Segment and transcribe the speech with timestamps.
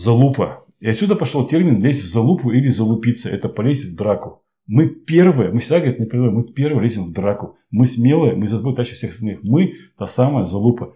[0.00, 0.64] залупа.
[0.80, 3.28] И отсюда пошел термин лезть в залупу или залупиться.
[3.28, 4.42] Это полезть в драку.
[4.66, 7.58] Мы первые, мы всегда говорят, не мы первые лезем в драку.
[7.70, 9.40] Мы смелые, мы за собой тащим всех остальных.
[9.42, 10.94] Мы та самая залупа.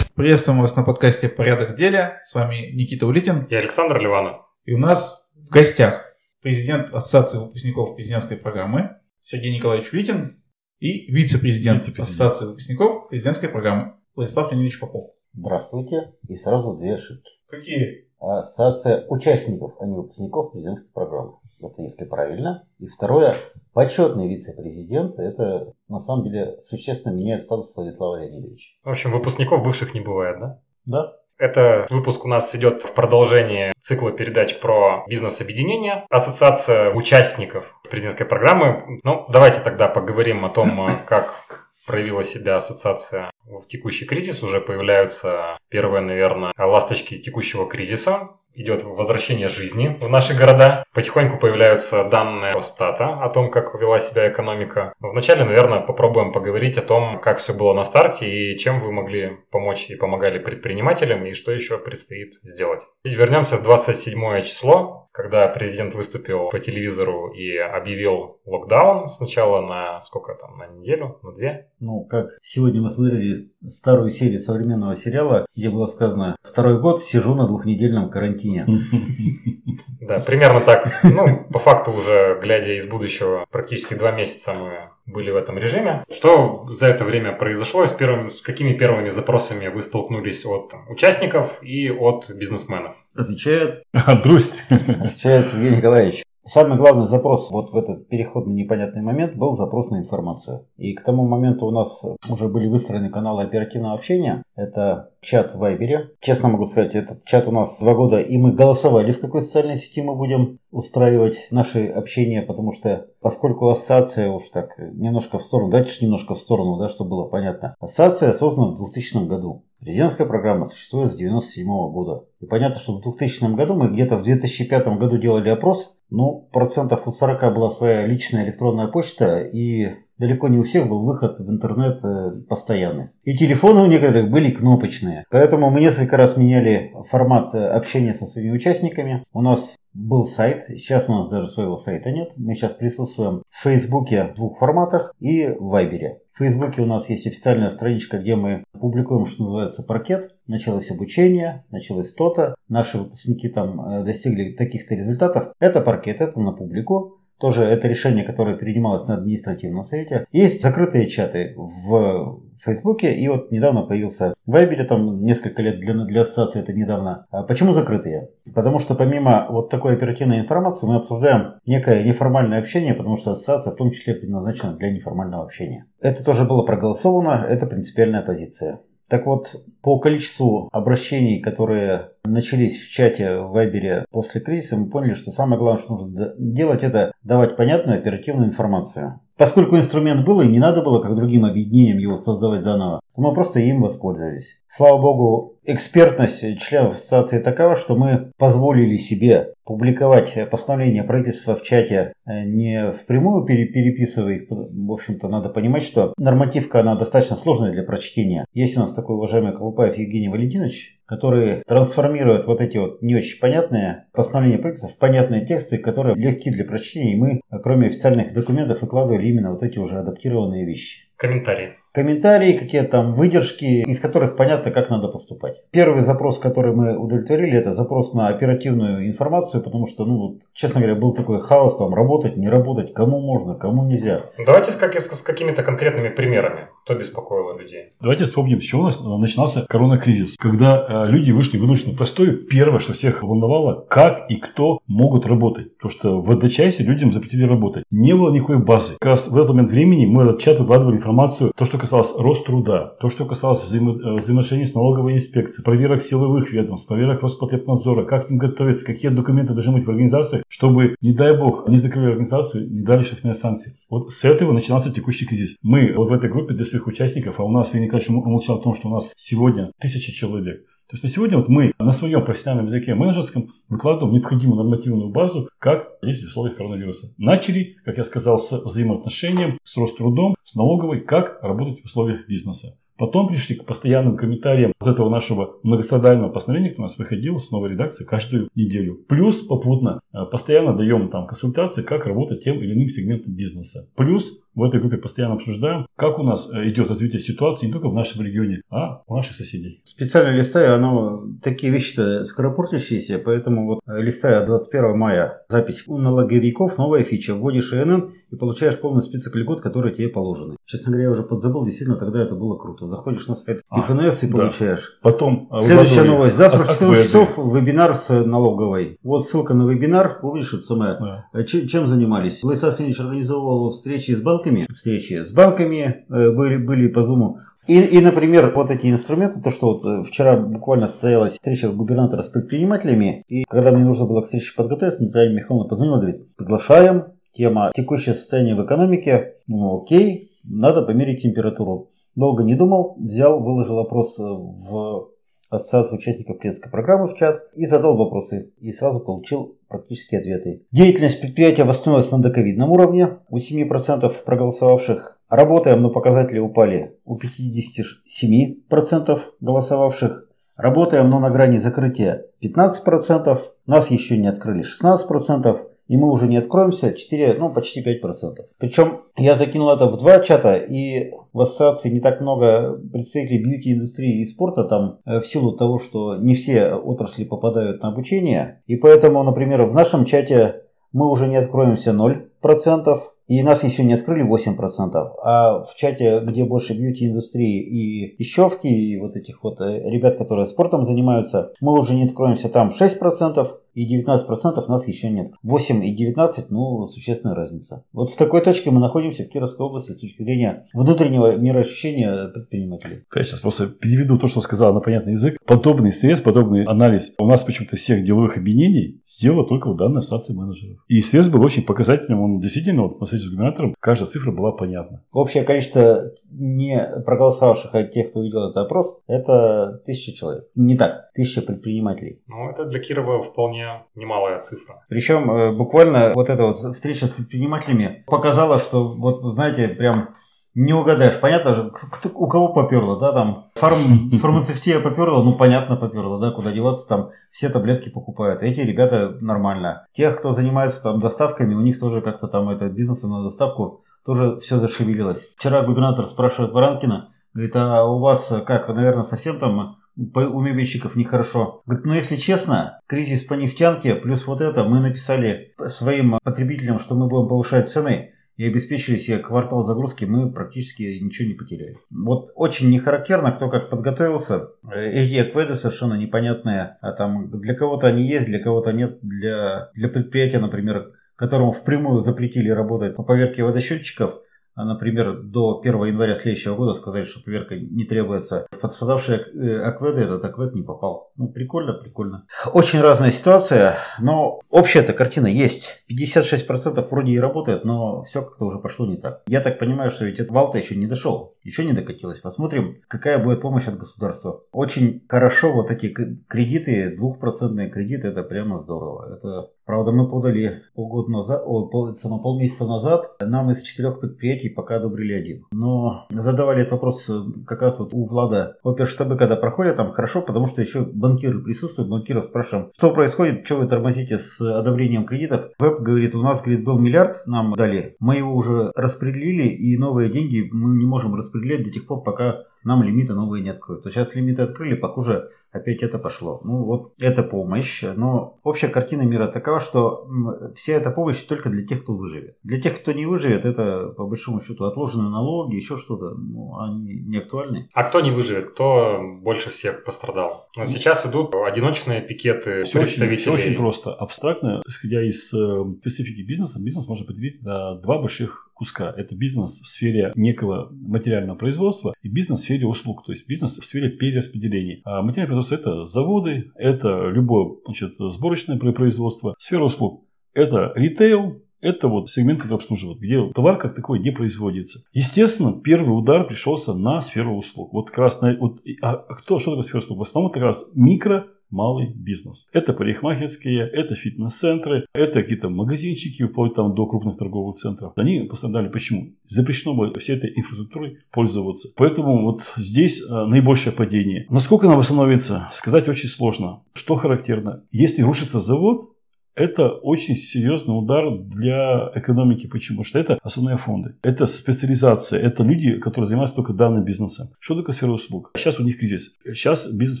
[0.16, 2.18] Приветствуем вас на подкасте «Порядок в деле».
[2.22, 3.44] С вами Никита Улитин.
[3.44, 4.53] И Александр Ливанов.
[4.64, 10.42] И у нас в гостях президент Ассоциации выпускников президентской программы Сергей Николаевич Улитин
[10.78, 12.08] и вице-президент, вице-президент.
[12.08, 15.10] Ассоциации выпускников президентской программы Владислав Леонидович Попов.
[15.34, 16.14] Здравствуйте.
[16.28, 17.30] И сразу две ошибки.
[17.46, 18.08] Какие?
[18.18, 21.34] Ассоциация участников, а не выпускников президентской программы.
[21.60, 22.66] Это если правильно.
[22.78, 23.36] И второе,
[23.74, 28.70] почетный вице-президент, это на самом деле существенно меняет статус Владислава Леонидовича.
[28.82, 30.60] В общем, выпускников бывших не бывает, да?
[30.86, 31.12] Да.
[31.38, 36.06] Это выпуск у нас идет в продолжение цикла передач про бизнес-объединение.
[36.08, 39.00] Ассоциация участников президентской программы.
[39.02, 44.42] Ну, давайте тогда поговорим о том, как проявила себя ассоциация в текущий кризис.
[44.42, 50.84] Уже появляются первые, наверное, ласточки текущего кризиса идет возвращение жизни в наши города.
[50.92, 54.94] Потихоньку появляются данные стата о том, как вела себя экономика.
[55.00, 59.38] Вначале, наверное, попробуем поговорить о том, как все было на старте и чем вы могли
[59.50, 62.82] помочь и помогали предпринимателям, и что еще предстоит сделать.
[63.04, 70.34] Вернемся в 27 число когда президент выступил по телевизору и объявил локдаун сначала на сколько
[70.34, 71.68] там, на неделю, на две?
[71.78, 77.36] Ну, как сегодня мы смотрели старую серию современного сериала, где было сказано «Второй год сижу
[77.36, 78.43] на двухнедельном карантине».
[80.00, 81.00] Да, примерно так.
[81.02, 86.04] Ну, по факту уже, глядя из будущего, практически два месяца мы были в этом режиме.
[86.12, 87.86] Что за это время произошло?
[87.86, 92.96] С, первым, с какими первыми запросами вы столкнулись от участников и от бизнесменов?
[93.14, 93.82] Отвечает.
[94.24, 94.62] Друсть.
[94.68, 96.22] Отвечает Сергей Николаевич.
[96.46, 100.66] Самый главный запрос вот в этот переходный непонятный момент был запрос на информацию.
[100.76, 104.42] И к тому моменту у нас уже были выстроены каналы оперативного общения.
[104.54, 106.10] Это чат в Вайбере.
[106.20, 109.76] Честно могу сказать, этот чат у нас два года, и мы голосовали, в какой социальной
[109.76, 115.70] сети мы будем устраивать наше общение, потому что поскольку ассоциация уж так немножко в сторону,
[115.70, 117.74] дальше немножко в сторону, да, чтобы было понятно.
[117.80, 119.64] Ассоциация создана в 2000 году.
[119.80, 122.24] Президентская программа существует с 1997 года.
[122.40, 125.93] И понятно, что в 2000 году мы где-то в 2005 году делали опрос.
[126.10, 131.04] Ну, процентов у 40 была своя личная электронная почта, и далеко не у всех был
[131.04, 133.10] выход в интернет э, постоянный.
[133.24, 135.24] И телефоны у некоторых были кнопочные.
[135.30, 139.24] Поэтому мы несколько раз меняли формат э, общения со своими участниками.
[139.32, 142.32] У нас был сайт, сейчас у нас даже своего сайта нет.
[142.36, 146.20] Мы сейчас присутствуем в Фейсбуке в двух форматах и в Вайбере.
[146.32, 150.34] В Фейсбуке у нас есть официальная страничка, где мы публикуем, что называется, паркет.
[150.48, 152.56] Началось обучение, началось то-то.
[152.68, 155.52] Наши выпускники там э, достигли таких-то результатов.
[155.60, 157.20] Это паркет, это на публику.
[157.38, 160.26] Тоже это решение, которое принималось на административном совете.
[160.32, 166.22] Есть закрытые чаты в Фейсбуке, и вот недавно появился Вайбере, там несколько лет для, для
[166.22, 167.26] ассоциации это недавно.
[167.30, 168.30] А почему закрытые?
[168.54, 173.72] Потому что помимо вот такой оперативной информации мы обсуждаем некое неформальное общение, потому что ассоциация
[173.72, 175.86] в том числе предназначена для неформального общения.
[176.00, 178.80] Это тоже было проголосовано, это принципиальная позиция.
[179.08, 185.14] Так вот, по количеству обращений, которые начались в чате в Вайбере после кризиса, мы поняли,
[185.14, 189.20] что самое главное, что нужно делать, это давать понятную оперативную информацию.
[189.36, 193.60] Поскольку инструмент был и не надо было, как другим объединениям, его создавать заново, мы просто
[193.60, 194.58] им воспользовались.
[194.76, 202.12] Слава богу, экспертность членов ассоциации такова, что мы позволили себе публиковать постановление правительства в чате
[202.26, 204.50] э, не впрямую переписывая их.
[204.50, 208.46] В общем-то, надо понимать, что нормативка, она достаточно сложная для прочтения.
[208.52, 213.38] Есть у нас такой уважаемый Колупаев Евгений Валентинович, который трансформирует вот эти вот не очень
[213.38, 217.12] понятные постановления правительства в понятные тексты, которые легки для прочтения.
[217.12, 221.08] И мы, кроме официальных документов, выкладывали именно вот эти уже адаптированные вещи.
[221.16, 225.62] Комментарии комментарии, какие там выдержки, из которых понятно, как надо поступать.
[225.70, 230.96] Первый запрос, который мы удовлетворили, это запрос на оперативную информацию, потому что, ну, честно говоря,
[230.96, 234.22] был такой хаос, там, работать, не работать, кому можно, кому нельзя.
[234.44, 237.92] Давайте с, как, с какими-то конкретными примерами, кто беспокоило людей.
[238.00, 240.36] Давайте вспомним, с чего у нас начинался коронакризис.
[240.36, 245.76] Когда э, люди вышли вынуждены простой, первое, что всех волновало, как и кто могут работать.
[245.76, 247.84] Потому что в одночасье людям запретили работать.
[247.92, 248.94] Не было никакой базы.
[248.98, 252.14] Как раз в этот момент времени мы в этот чат выкладывали информацию, то, что касалось
[252.16, 257.22] рост труда, то, что касалось взаимо э, взаимоотношений с налоговой инспекцией, проверок силовых ведомств, проверок
[257.22, 261.68] Роспотребнадзора, как к ним готовиться, какие документы должны быть в организации, чтобы, не дай бог,
[261.68, 263.76] не закрыли организацию, не дали штрафные санкции.
[263.90, 265.56] Вот с этого начинался текущий кризис.
[265.62, 268.58] Мы вот в этой группе для своих участников, а у нас, я не конечно, умолчал
[268.58, 271.92] о том, что у нас сегодня тысячи человек, То есть на сегодня вот мы на
[271.92, 277.14] своем профессиональном языке менеджерском выкладываем необходимую нормативную базу, как действовать в условиях коронавируса.
[277.16, 282.76] Начали, как я сказал, с взаимоотношением, с Рострудом, с налоговой, как работать в условиях бизнеса.
[282.96, 287.50] Потом пришли к постоянным комментариям вот этого нашего многострадального постановления, которое у нас выходило с
[287.50, 288.94] новой редакции каждую неделю.
[289.08, 293.88] Плюс попутно э, постоянно даем там консультации, как работать тем или иным сегментом бизнеса.
[293.96, 297.88] Плюс в этой группе постоянно обсуждаем, как у нас э, идет развитие ситуации не только
[297.88, 299.82] в нашем регионе, а у наших соседей.
[299.84, 306.78] Специально листаю, оно такие вещи-то скоропортящиеся, поэтому вот э, листаю 21 мая запись у налоговиков,
[306.78, 307.34] новая фича.
[307.34, 310.56] Вводишь ИНН и получаешь полный список льгот, которые тебе положены.
[310.66, 312.86] Честно говоря, я уже подзабыл, действительно, тогда это было круто.
[312.88, 314.36] Заходишь на сайт а, ФНС и да.
[314.36, 314.98] получаешь.
[315.02, 316.36] Потом а, Следующая новость.
[316.36, 318.98] Завтра в 14 часов вебинар с налоговой.
[319.02, 320.18] Вот ссылка на вебинар.
[320.20, 320.96] Помнишь, это самое.
[320.98, 321.26] Да.
[321.32, 322.42] Э, чем занимались?
[322.42, 327.36] Владислав Леонидович организовывал встречи с банками банками, встречи с банками э, были, были по Zoom.
[327.66, 332.22] И, и, например, вот эти инструменты, то, что вот э, вчера буквально состоялась встреча губернатора
[332.22, 337.04] с предпринимателями, и когда мне нужно было к встрече подготовиться, Наталья Михайловна позвонила, говорит, приглашаем,
[337.32, 341.90] тема текущее состояние в экономике, ну окей, надо померить температуру.
[342.14, 345.08] Долго не думал, взял, выложил опрос в
[345.54, 348.52] Ассоциацию участников клиентской программы в чат и задал вопросы.
[348.58, 350.62] И сразу получил практические ответы.
[350.70, 355.18] Деятельность предприятия восстановилась на доковидном уровне у 7% проголосовавших.
[355.28, 360.28] Работаем, но показатели упали у 57% голосовавших.
[360.56, 363.40] Работаем, но на грани закрытия 15%.
[363.66, 368.36] Нас еще не открыли 16% и мы уже не откроемся 4, ну почти 5%.
[368.58, 374.20] Причем я закинул это в два чата, и в ассоциации не так много представителей бьюти-индустрии
[374.20, 378.62] и спорта там э, в силу того, что не все отрасли попадают на обучение.
[378.66, 383.94] И поэтому, например, в нашем чате мы уже не откроемся 0%, и нас еще не
[383.94, 385.12] открыли 8%.
[385.22, 390.46] А в чате, где больше бьюти-индустрии и ищевки, и вот этих вот э, ребят, которые
[390.46, 395.32] спортом занимаются, мы уже не откроемся там 6%, и 19% нас еще нет.
[395.42, 397.84] 8 и 19, ну, существенная разница.
[397.92, 403.02] Вот с такой точки мы находимся в Кировской области с точки зрения внутреннего мироощущения предпринимателей.
[403.14, 405.38] Я сейчас просто переведу то, что сказал на понятный язык.
[405.46, 410.34] Подобный стресс, подобный анализ у нас почему-то всех деловых объединений сделала только в данной ассоциации
[410.34, 410.78] менеджеров.
[410.88, 412.20] И стресс был очень показательным.
[412.22, 415.02] Он действительно, вот на встрече с губернатором, каждая цифра была понятна.
[415.12, 420.44] Общее количество не проголосовавших, а тех, кто увидел этот опрос, это тысяча человек.
[420.54, 422.20] Не так, тысяча предпринимателей.
[422.26, 424.84] Ну, это для Кирова вполне вполне немалая цифра.
[424.88, 430.10] Причем э, буквально вот эта вот встреча с предпринимателями показала, что вот, знаете, прям
[430.54, 431.20] не угадаешь.
[431.20, 436.30] Понятно же, кто, у кого поперло, да, там фарм, фармацевтия поперла, ну понятно поперла, да,
[436.30, 438.42] куда деваться, там все таблетки покупают.
[438.42, 439.86] Эти ребята нормально.
[439.92, 444.38] Тех, кто занимается там доставками, у них тоже как-то там это бизнесы на доставку тоже
[444.40, 445.26] все зашевелилось.
[445.36, 451.62] Вчера губернатор спрашивает Варанкина, говорит, а у вас как, наверное, совсем там у мебельщиков нехорошо.
[451.66, 456.94] Говорит, ну если честно, кризис по нефтянке, плюс вот это, мы написали своим потребителям, что
[456.94, 461.78] мы будем повышать цены и обеспечили себе квартал загрузки, мы практически ничего не потеряли.
[461.90, 464.48] Вот очень не характерно, кто как подготовился.
[464.74, 466.76] Эти акведы совершенно непонятные.
[466.80, 468.98] А там для кого-то они есть, для кого-то нет.
[469.02, 474.14] Для, для предприятия, например, которому впрямую запретили работать по поверке водосчетчиков,
[474.56, 478.46] например, до 1 января следующего года сказать, что проверка не требуется.
[478.52, 481.10] В пострадавшие э, акведы этот аквед не попал.
[481.16, 482.26] Ну, прикольно, прикольно.
[482.52, 485.83] Очень разная ситуация, но общая-то картина есть.
[485.94, 489.22] 56% вроде и работает, но все как-то уже пошло не так.
[489.26, 492.20] Я так понимаю, что ведь этот вал-то еще не дошел, еще не докатилось.
[492.20, 494.42] Посмотрим, какая будет помощь от государства.
[494.52, 499.16] Очень хорошо вот эти кредиты, двухпроцентные кредиты, это прямо здорово.
[499.16, 504.76] Это Правда, мы подали полгода назад, о, пол, полмесяца назад, нам из четырех предприятий пока
[504.76, 505.46] одобрили один.
[505.52, 510.20] Но задавали этот вопрос э, как раз вот у Влада оперштабы, когда проходят, там хорошо,
[510.20, 515.52] потому что еще банкиры присутствуют, банкиров спрашиваем, что происходит, что вы тормозите с одобрением кредитов.
[515.58, 520.10] Веб говорит, у нас, говорит, был миллиард, нам дали, мы его уже распределили, и новые
[520.10, 523.84] деньги мы не можем распределять до тех пор, пока нам лимиты новые не откроют.
[523.84, 526.40] То сейчас лимиты открыли, похоже, опять это пошло.
[526.44, 530.08] Ну вот это помощь, но общая картина мира такова, что
[530.56, 532.36] вся эта помощь только для тех, кто выживет.
[532.42, 536.94] Для тех, кто не выживет, это по большому счету отложенные налоги, еще что-то, ну, они
[536.94, 537.68] не актуальны.
[537.72, 540.48] А кто не выживет, кто больше всех пострадал?
[540.56, 543.12] Но ну, сейчас идут одиночные пикеты все представителей.
[543.12, 547.98] Очень, все очень просто, абстрактно, исходя из э, специфики бизнеса, бизнес можно поделить на два
[547.98, 548.92] больших куска.
[548.96, 553.58] Это бизнес в сфере некого материального производства и бизнес в сфере услуг, то есть бизнес
[553.58, 554.80] в сфере перераспределений.
[554.84, 559.34] А материальное производство– это заводы, это любое значит, сборочное производство.
[559.38, 564.80] Сфера услуг– это ритейл, это вот сегмент, который обслуживает, где товар как такой не производится.
[564.92, 567.72] Естественно, первый удар пришелся на сферу услуг.
[567.72, 569.98] Вот как раз на, вот, а кто, что такое сфера услуг?
[569.98, 572.46] В основном это как раз микро малый бизнес.
[572.52, 577.92] Это парикмахерские, это фитнес-центры, это какие-то магазинчики, вплоть там до крупных торговых центров.
[577.96, 578.68] Они пострадали.
[578.68, 579.12] Почему?
[579.24, 581.68] Запрещено было всей этой инфраструктурой пользоваться.
[581.76, 584.26] Поэтому вот здесь а, наибольшее падение.
[584.28, 586.62] Насколько она восстановится, сказать очень сложно.
[586.74, 587.62] Что характерно?
[587.70, 588.93] Если рушится завод,
[589.34, 592.46] это очень серьезный удар для экономики.
[592.46, 592.84] Почему?
[592.84, 593.96] Что это основные фонды.
[594.02, 595.20] Это специализация.
[595.20, 597.28] Это люди, которые занимаются только данным бизнесом.
[597.40, 598.30] Что такое сфера услуг?
[598.36, 599.16] Сейчас у них кризис.
[599.24, 600.00] Сейчас бизнес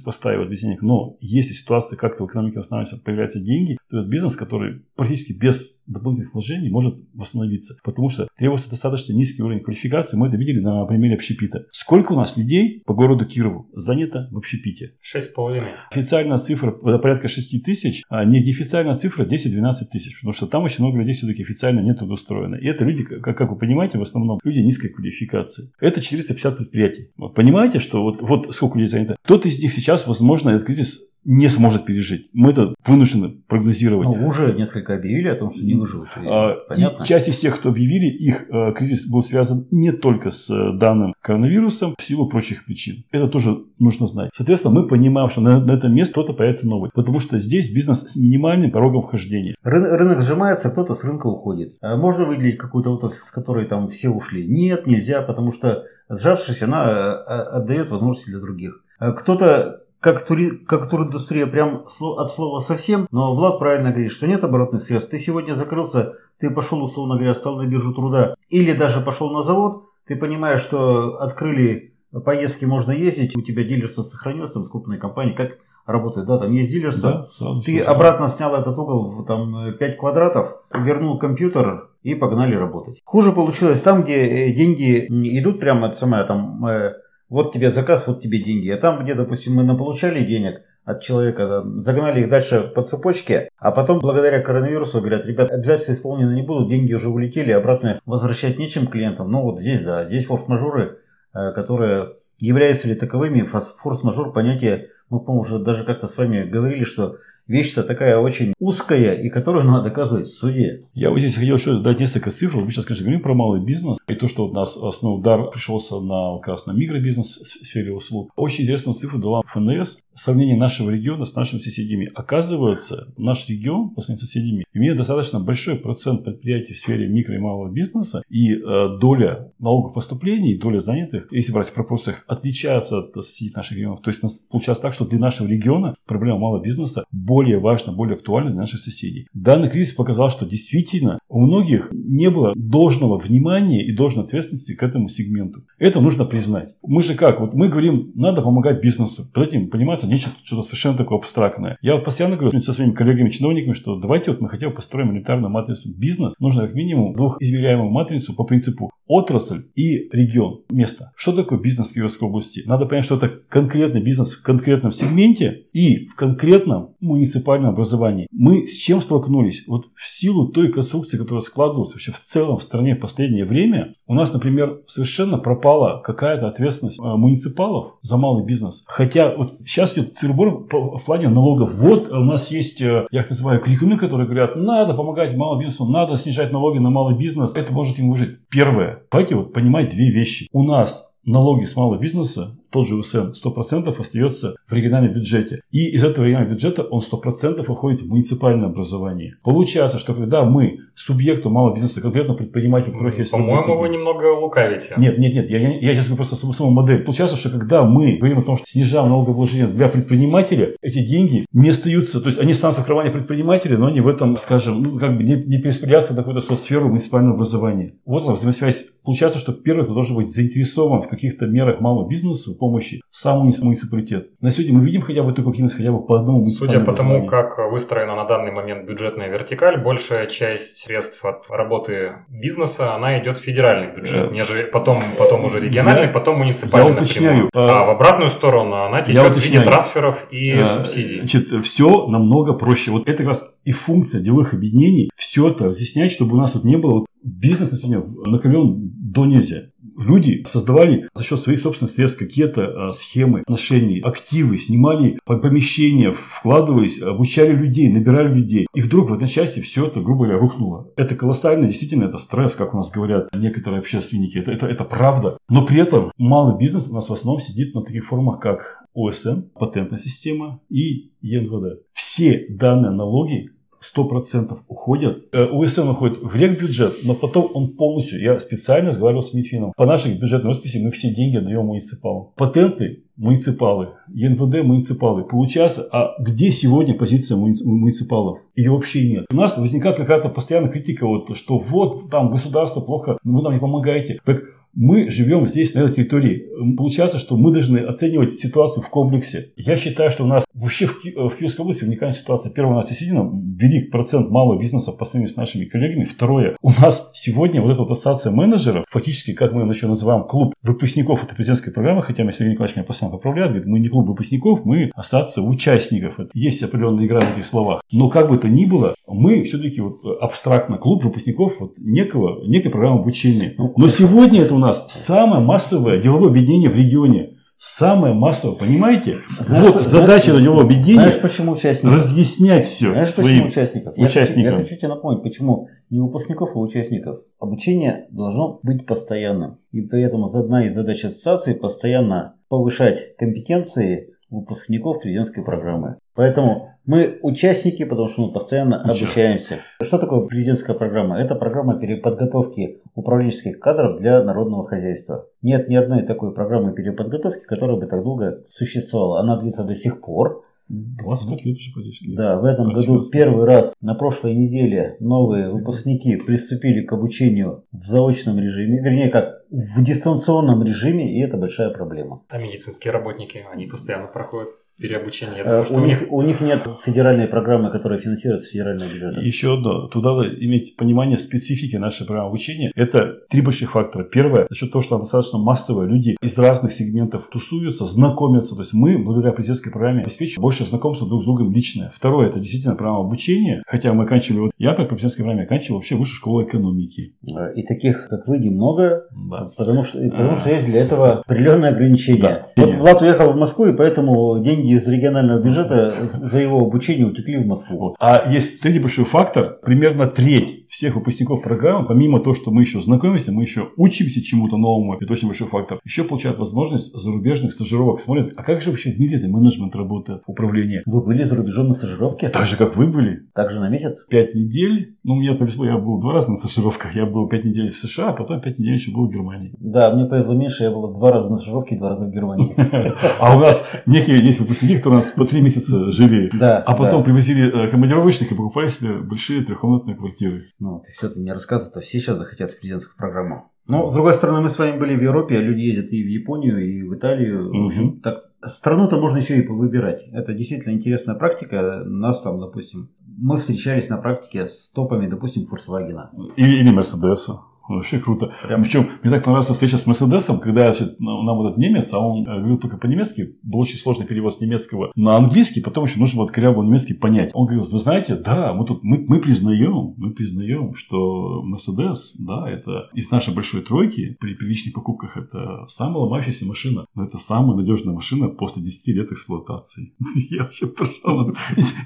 [0.00, 0.82] простаивает без денег.
[0.82, 5.78] Но если ситуация как-то в экономике восстанавливается, появляются деньги, то это бизнес, который практически без
[5.86, 7.76] дополнительных вложений может восстановиться.
[7.84, 10.16] Потому что требуется достаточно низкий уровень квалификации.
[10.16, 11.66] Мы это видели на примере общепита.
[11.72, 14.94] Сколько у нас людей по городу Кирову занято в общепите?
[15.00, 15.68] Шесть с половиной.
[15.90, 20.18] Официальная цифра порядка 6 тысяч, а неофициальная цифра 10-12 тысяч.
[20.20, 22.56] Потому что там очень много людей все-таки официально не трудоустроено.
[22.56, 25.72] И это люди, как, как вы понимаете, в основном люди низкой квалификации.
[25.80, 27.08] Это 450 предприятий.
[27.16, 29.16] Вот понимаете, что вот, вот сколько людей занято?
[29.22, 32.28] Кто-то из них сейчас, возможно, этот кризис не сможет пережить.
[32.32, 34.08] Мы это вынуждены прогнозировать.
[34.16, 36.08] Ну, уже несколько объявили о том, что не выживут.
[36.16, 37.02] А, Понятно.
[37.02, 40.78] И часть из тех, кто объявили, их э, кризис был связан не только с э,
[40.78, 43.04] данным коронавирусом, в силу прочих причин.
[43.10, 44.30] Это тоже нужно знать.
[44.34, 46.90] Соответственно, мы понимаем, что на, на этом месте кто-то появится новый.
[46.94, 49.54] Потому что здесь бизнес с минимальным порогом вхождения.
[49.62, 51.76] Рынок, рынок сжимается, кто-то с рынка уходит.
[51.80, 54.46] А можно выделить какую-то отрасль, с которой там все ушли?
[54.46, 58.80] Нет, нельзя, потому что сжавшись, она э, отдает возможности для других.
[58.98, 64.44] Кто-то как, тури, как туриндустрия прям от слова совсем, но Влад правильно говорит, что нет
[64.44, 65.10] оборотных средств.
[65.10, 69.42] Ты сегодня закрылся, ты пошел, условно говоря, стал на биржу труда или даже пошел на
[69.42, 74.98] завод, ты понимаешь, что открыли поездки, можно ездить, у тебя дилерство сохранилось, там, с крупной
[74.98, 75.52] компанией, как
[75.86, 77.90] работает, да, там есть дилерство, да, сразу ты сразу.
[77.90, 83.00] обратно снял этот угол, там, 5 квадратов, вернул компьютер и погнали работать.
[83.04, 85.06] Хуже получилось там, где э, деньги
[85.38, 86.92] идут прямо, это самое, там, э,
[87.34, 88.70] вот тебе заказ, вот тебе деньги.
[88.70, 93.72] А там, где, допустим, мы наполучали денег от человека, загнали их дальше по цепочке, а
[93.72, 98.86] потом благодаря коронавирусу говорят, ребят, обязательства исполнены не будут, деньги уже улетели, обратно возвращать нечем
[98.86, 99.32] клиентам.
[99.32, 101.00] Ну вот здесь, да, здесь форс-мажоры,
[101.34, 106.84] э, которые являются ли таковыми, форс-мажор понятие, мы, по-моему, уже даже как-то с вами говорили,
[106.84, 110.84] что вещь-то такая очень узкая и которую надо доказывать в суде.
[110.94, 112.58] Я вот здесь хотел еще дать несколько цифр.
[112.58, 113.98] Мы сейчас, конечно, говорим про малый бизнес.
[114.08, 117.92] И то, что у нас основной удар пришелся на, как раз на микробизнес в сфере
[117.92, 118.30] услуг.
[118.36, 120.00] Очень интересную цифру дала ФНС.
[120.16, 122.08] Сравнение нашего региона с нашими соседями.
[122.14, 127.34] Оказывается, наш регион по сравнению с соседями имеет достаточно большой процент предприятий в сфере микро
[127.34, 128.22] и малого бизнеса.
[128.28, 133.76] И э, доля налоговых поступлений, доля занятых, если брать в пропорциях, отличается от соседей наших
[133.76, 134.02] регионов.
[134.02, 138.50] То есть получается так, что для нашего региона проблема малого бизнеса более важно, более актуально
[138.50, 139.26] для наших соседей.
[139.34, 144.82] Данный кризис показал, что действительно у многих не было должного внимания и должной ответственности к
[144.82, 145.64] этому сегменту.
[145.78, 146.74] Это нужно признать.
[146.82, 147.40] Мы же как?
[147.40, 149.28] Вот мы говорим, надо помогать бизнесу.
[149.32, 151.78] Под этим понимается нечто что-то совершенно такое абстрактное.
[151.82, 155.50] Я вот постоянно говорю со своими коллегами-чиновниками, что давайте вот мы хотя бы построим элитарную
[155.50, 155.92] матрицу.
[155.94, 161.12] Бизнес нужно как минимум двухизмеряемую матрицу по принципу отрасль и регион, место.
[161.16, 162.62] Что такое бизнес Кировской области?
[162.66, 168.26] Надо понять, что это конкретный бизнес в конкретном сегменте и в конкретном муниципальном образовании.
[168.30, 169.64] Мы с чем столкнулись?
[169.66, 173.94] Вот в силу той конструкции, которая складывалась вообще в целом в стране в последнее время,
[174.06, 178.84] у нас, например, совершенно пропала какая-то ответственность э, муниципалов за малый бизнес.
[178.86, 181.74] Хотя вот сейчас идет цирбор в плане налогов.
[181.74, 185.86] Вот у нас есть, э, я их называю, крикуны, которые говорят, надо помогать малому бизнесу,
[185.86, 187.54] надо снижать налоги на малый бизнес.
[187.54, 188.38] Это может им выжить.
[188.48, 188.93] Первое.
[189.10, 190.48] Давайте вот понимать две вещи.
[190.52, 195.60] У нас налоги с малого бизнеса тот же УСН 100% остается в региональном бюджете.
[195.70, 199.36] И из этого регионального бюджета он 100% уходит в муниципальное образование.
[199.44, 204.26] Получается, что когда мы субъекту малого бизнеса, конкретно предпринимателю, у которых есть По-моему, вы немного
[204.40, 204.94] лукавите.
[204.96, 207.04] Нет, нет, нет, я, я, я сейчас говорю просто саму, саму модель.
[207.04, 211.70] Получается, что когда мы говорим о том, что снижаем налогообложение для предпринимателя, эти деньги не
[211.70, 215.22] остаются, то есть они станут сохранения предпринимателя, но они в этом, скажем, ну, как бы
[215.22, 217.94] не, не перераспределяться на какую-то соцсферу муниципального образования.
[218.04, 218.86] Вот она взаимосвязь.
[219.04, 224.30] Получается, что первый, кто должен быть заинтересован в каких-то мерах малого бизнеса, помощи сам муниципалитет.
[224.40, 227.26] На сегодня мы видим хотя бы такую активность хотя бы по одному Судя по тому,
[227.26, 233.36] как выстроена на данный момент бюджетная вертикаль, большая часть средств от работы бизнеса, она идет
[233.36, 237.82] в федеральный бюджет, э, нежели потом, потом уже региональный, я, потом муниципальный я уточняю, А,
[237.82, 241.18] а в обратную сторону она течет в виде трансферов и а, субсидий.
[241.18, 242.90] Значит, все намного проще.
[242.90, 245.10] Вот это как раз и функция деловых объединений.
[245.16, 248.74] Все это разъяснять, чтобы у нас вот не было вот бизнес на сегодня накален
[249.12, 249.64] до нельзя
[249.96, 257.00] люди создавали за счет своих собственных средств какие-то э, схемы отношений, активы, снимали помещения, вкладывались,
[257.00, 258.66] обучали людей, набирали людей.
[258.74, 260.88] И вдруг в одночасье все это, грубо говоря, рухнуло.
[260.96, 264.38] Это колоссально, действительно, это стресс, как у нас говорят некоторые общественники.
[264.38, 265.38] Это, это, это правда.
[265.48, 269.48] Но при этом малый бизнес у нас в основном сидит на таких формах, как ОСН,
[269.54, 271.82] патентная система и ЕНВД.
[271.92, 273.50] Все данные налоги
[273.84, 275.24] 100% уходят.
[275.32, 279.86] Э, УСН уходит в регбюджет, но потом он полностью, я специально разговаривал с Минфином, по
[279.86, 282.28] нашей бюджетной росписи мы все деньги отдаем муниципалам.
[282.36, 285.24] Патенты муниципалы, ЕНВД муниципалы.
[285.24, 288.40] Получается, а где сегодня позиция муниципалов?
[288.56, 289.26] Ее вообще нет.
[289.30, 293.60] У нас возникает какая-то постоянная критика, вот, что вот там государство плохо, вы нам не
[293.60, 294.20] помогаете.
[294.24, 294.42] Так
[294.74, 296.46] мы живем здесь, на этой территории.
[296.76, 299.52] Получается, что мы должны оценивать ситуацию в комплексе.
[299.56, 302.52] Я считаю, что у нас вообще в, Ки- в Киевской области уникальная ситуация.
[302.52, 306.04] Первое, у нас действительно велик процент малого бизнеса по сравнению с нашими коллегами.
[306.04, 310.54] Второе, у нас сегодня вот эта вот ассоциация менеджеров, фактически, как мы еще называем, клуб
[310.62, 314.64] выпускников этой президентской программы, хотя Сергей Николаевич меня постоянно поправляет, говорит, мы не клуб выпускников,
[314.64, 316.18] мы ассоциация участников.
[316.18, 317.82] Это есть определенная игра в этих словах.
[317.92, 322.70] Но как бы то ни было, мы все-таки вот абстрактно клуб выпускников вот некого, некой
[322.70, 323.54] программы обучения.
[323.58, 327.30] Ну, Но сегодня это у нас самое массовое деловое объединение в регионе.
[327.56, 329.20] Самое массовое, понимаете?
[329.40, 331.94] Знаешь, вот задача знаешь, делового объединения Знаешь, почему участников?
[331.94, 333.94] разъяснять все Знаешь, своим почему участников?
[333.96, 334.52] участникам.
[334.52, 337.20] Я, я хочу тебе напомнить, почему не выпускников, а участников.
[337.38, 339.58] Обучение должно быть постоянным.
[339.70, 345.96] И поэтому одна из задач ассоциации постоянно повышать компетенции выпускников президентской программы.
[346.14, 349.60] Поэтому мы участники, потому что мы постоянно обучаемся.
[349.82, 351.18] Что такое президентская программа?
[351.18, 355.26] Это программа переподготовки управленческих кадров для народного хозяйства.
[355.42, 359.20] Нет ни одной такой программы переподготовки, которая бы так долго существовала.
[359.20, 360.44] Она длится до сих пор.
[360.68, 362.16] 25 лет уже практически.
[362.16, 367.84] Да, в этом году первый раз на прошлой неделе новые выпускники приступили к обучению в
[367.84, 372.22] заочном режиме, вернее как в дистанционном режиме, и это большая проблема.
[372.30, 375.36] А медицинские работники, они постоянно проходят переобучение.
[375.38, 378.88] Я Э, думаю, что У них, у них нет федеральной программы, которая финансируется с федерального
[378.88, 379.20] бюджета.
[379.20, 379.88] Еще одно.
[379.88, 382.72] Туда надо иметь понимание специфики нашей программы обучения.
[382.74, 384.04] Это три больших фактора.
[384.04, 385.86] Первое, за счет того, что она достаточно массовая.
[385.86, 388.54] Люди из разных сегментов тусуются, знакомятся.
[388.54, 391.92] То есть мы, благодаря президентской программе, обеспечиваем больше знакомства друг с другом личное.
[391.94, 393.62] Второе, это действительно программа обучения.
[393.66, 397.14] Хотя мы оканчивали, вот я по президентской программе оканчивал вообще высшую школу экономики.
[397.26, 399.50] Э, И таких, как вы, немного, Да.
[399.56, 402.20] потому что, потому что есть для этого определенные ограничения.
[402.20, 402.46] Да.
[402.56, 407.36] Вот Влад уехал в Москву, и поэтому деньги из регионального бюджета за его обучение утекли
[407.36, 407.94] в Москву.
[407.98, 409.56] А есть третий большой фактор.
[409.62, 414.56] Примерно треть всех выпускников программы, помимо того, что мы еще знакомимся, мы еще учимся чему-то
[414.56, 418.00] новому, это очень большой фактор, еще получают возможность зарубежных стажировок.
[418.00, 420.82] Смотрят, а как же вообще в мире это менеджмент работает, управление?
[420.86, 422.28] Вы были за рубежом на стажировке?
[422.28, 423.20] Так же, как вы были.
[423.34, 424.04] Также на месяц?
[424.08, 424.96] Пять недель.
[425.04, 426.94] Ну, мне повезло, я был два раза на стажировках.
[426.96, 429.52] Я был пять недель в США, а потом пять недель еще был в Германии.
[429.60, 432.54] Да, мне повезло меньше, я был два раза на стажировке и два раза в Германии.
[433.20, 436.58] А у нас некие есть выпускники, которые у нас по три месяца жили, Да.
[436.58, 437.04] а потом да.
[437.04, 440.44] привозили э, командировочных и покупали себе большие трехкомнатные квартиры.
[440.58, 443.50] Ну, ты все это не рассказывай, то все сейчас захотят в президентскую программу.
[443.66, 446.06] Но, с другой стороны, мы с вами были в Европе, а люди ездят и в
[446.06, 447.50] Японию, и в Италию.
[447.50, 450.02] В общем, так, страну-то можно еще и повыбирать.
[450.12, 451.82] Это действительно интересная практика.
[451.86, 455.98] Нас там, допустим, мы встречались на практике с топами, допустим, Volkswagen.
[456.36, 457.40] Или, или Мерседеса.
[457.68, 458.32] Вообще круто.
[458.42, 462.22] Прям- Причем мне так понравилась встреча с Мерседесом, когда значит, нам этот немец, а он
[462.26, 466.18] э, говорил только по-немецки, был очень сложный перевод с немецкого на английский, потом еще нужно
[466.22, 467.30] было коряво немецкий понять.
[467.34, 472.48] Он говорил, вы знаете, да, мы тут мы, мы признаем, мы признаем, что Мерседес, да,
[472.50, 477.56] это из нашей большой тройки при первичных покупках это самая ломающаяся машина, но это самая
[477.56, 479.94] надежная машина после 10 лет эксплуатации.
[480.30, 481.34] Я вообще прошел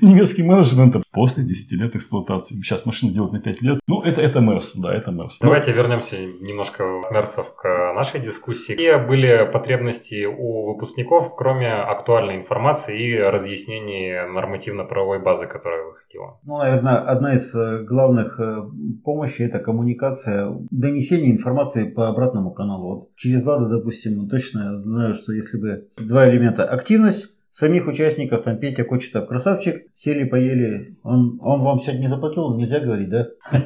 [0.00, 2.54] немецкий менеджмент после 10 лет эксплуатации.
[2.62, 3.80] Сейчас машина делают на 5 лет.
[3.86, 5.38] Ну, это, это Мерс, да, это Мерс.
[5.40, 8.72] Давайте вернемся немножко Мерсов к нашей дискуссии.
[8.72, 16.38] Какие были потребности у выпускников, кроме актуальной информации и разъяснений нормативно-правовой базы, которая выходила?
[16.44, 18.62] Ну, наверное, одна из э, главных э,
[19.04, 22.94] помощи это коммуникация, донесение информации по обратному каналу.
[22.94, 28.58] Вот через Лада, допустим, точно знаю, что если бы два элемента активность самих участников, там
[28.58, 33.28] Петя Кочетов красавчик, сели, поели, он, он вам сегодня не заплатил, нельзя говорить, да?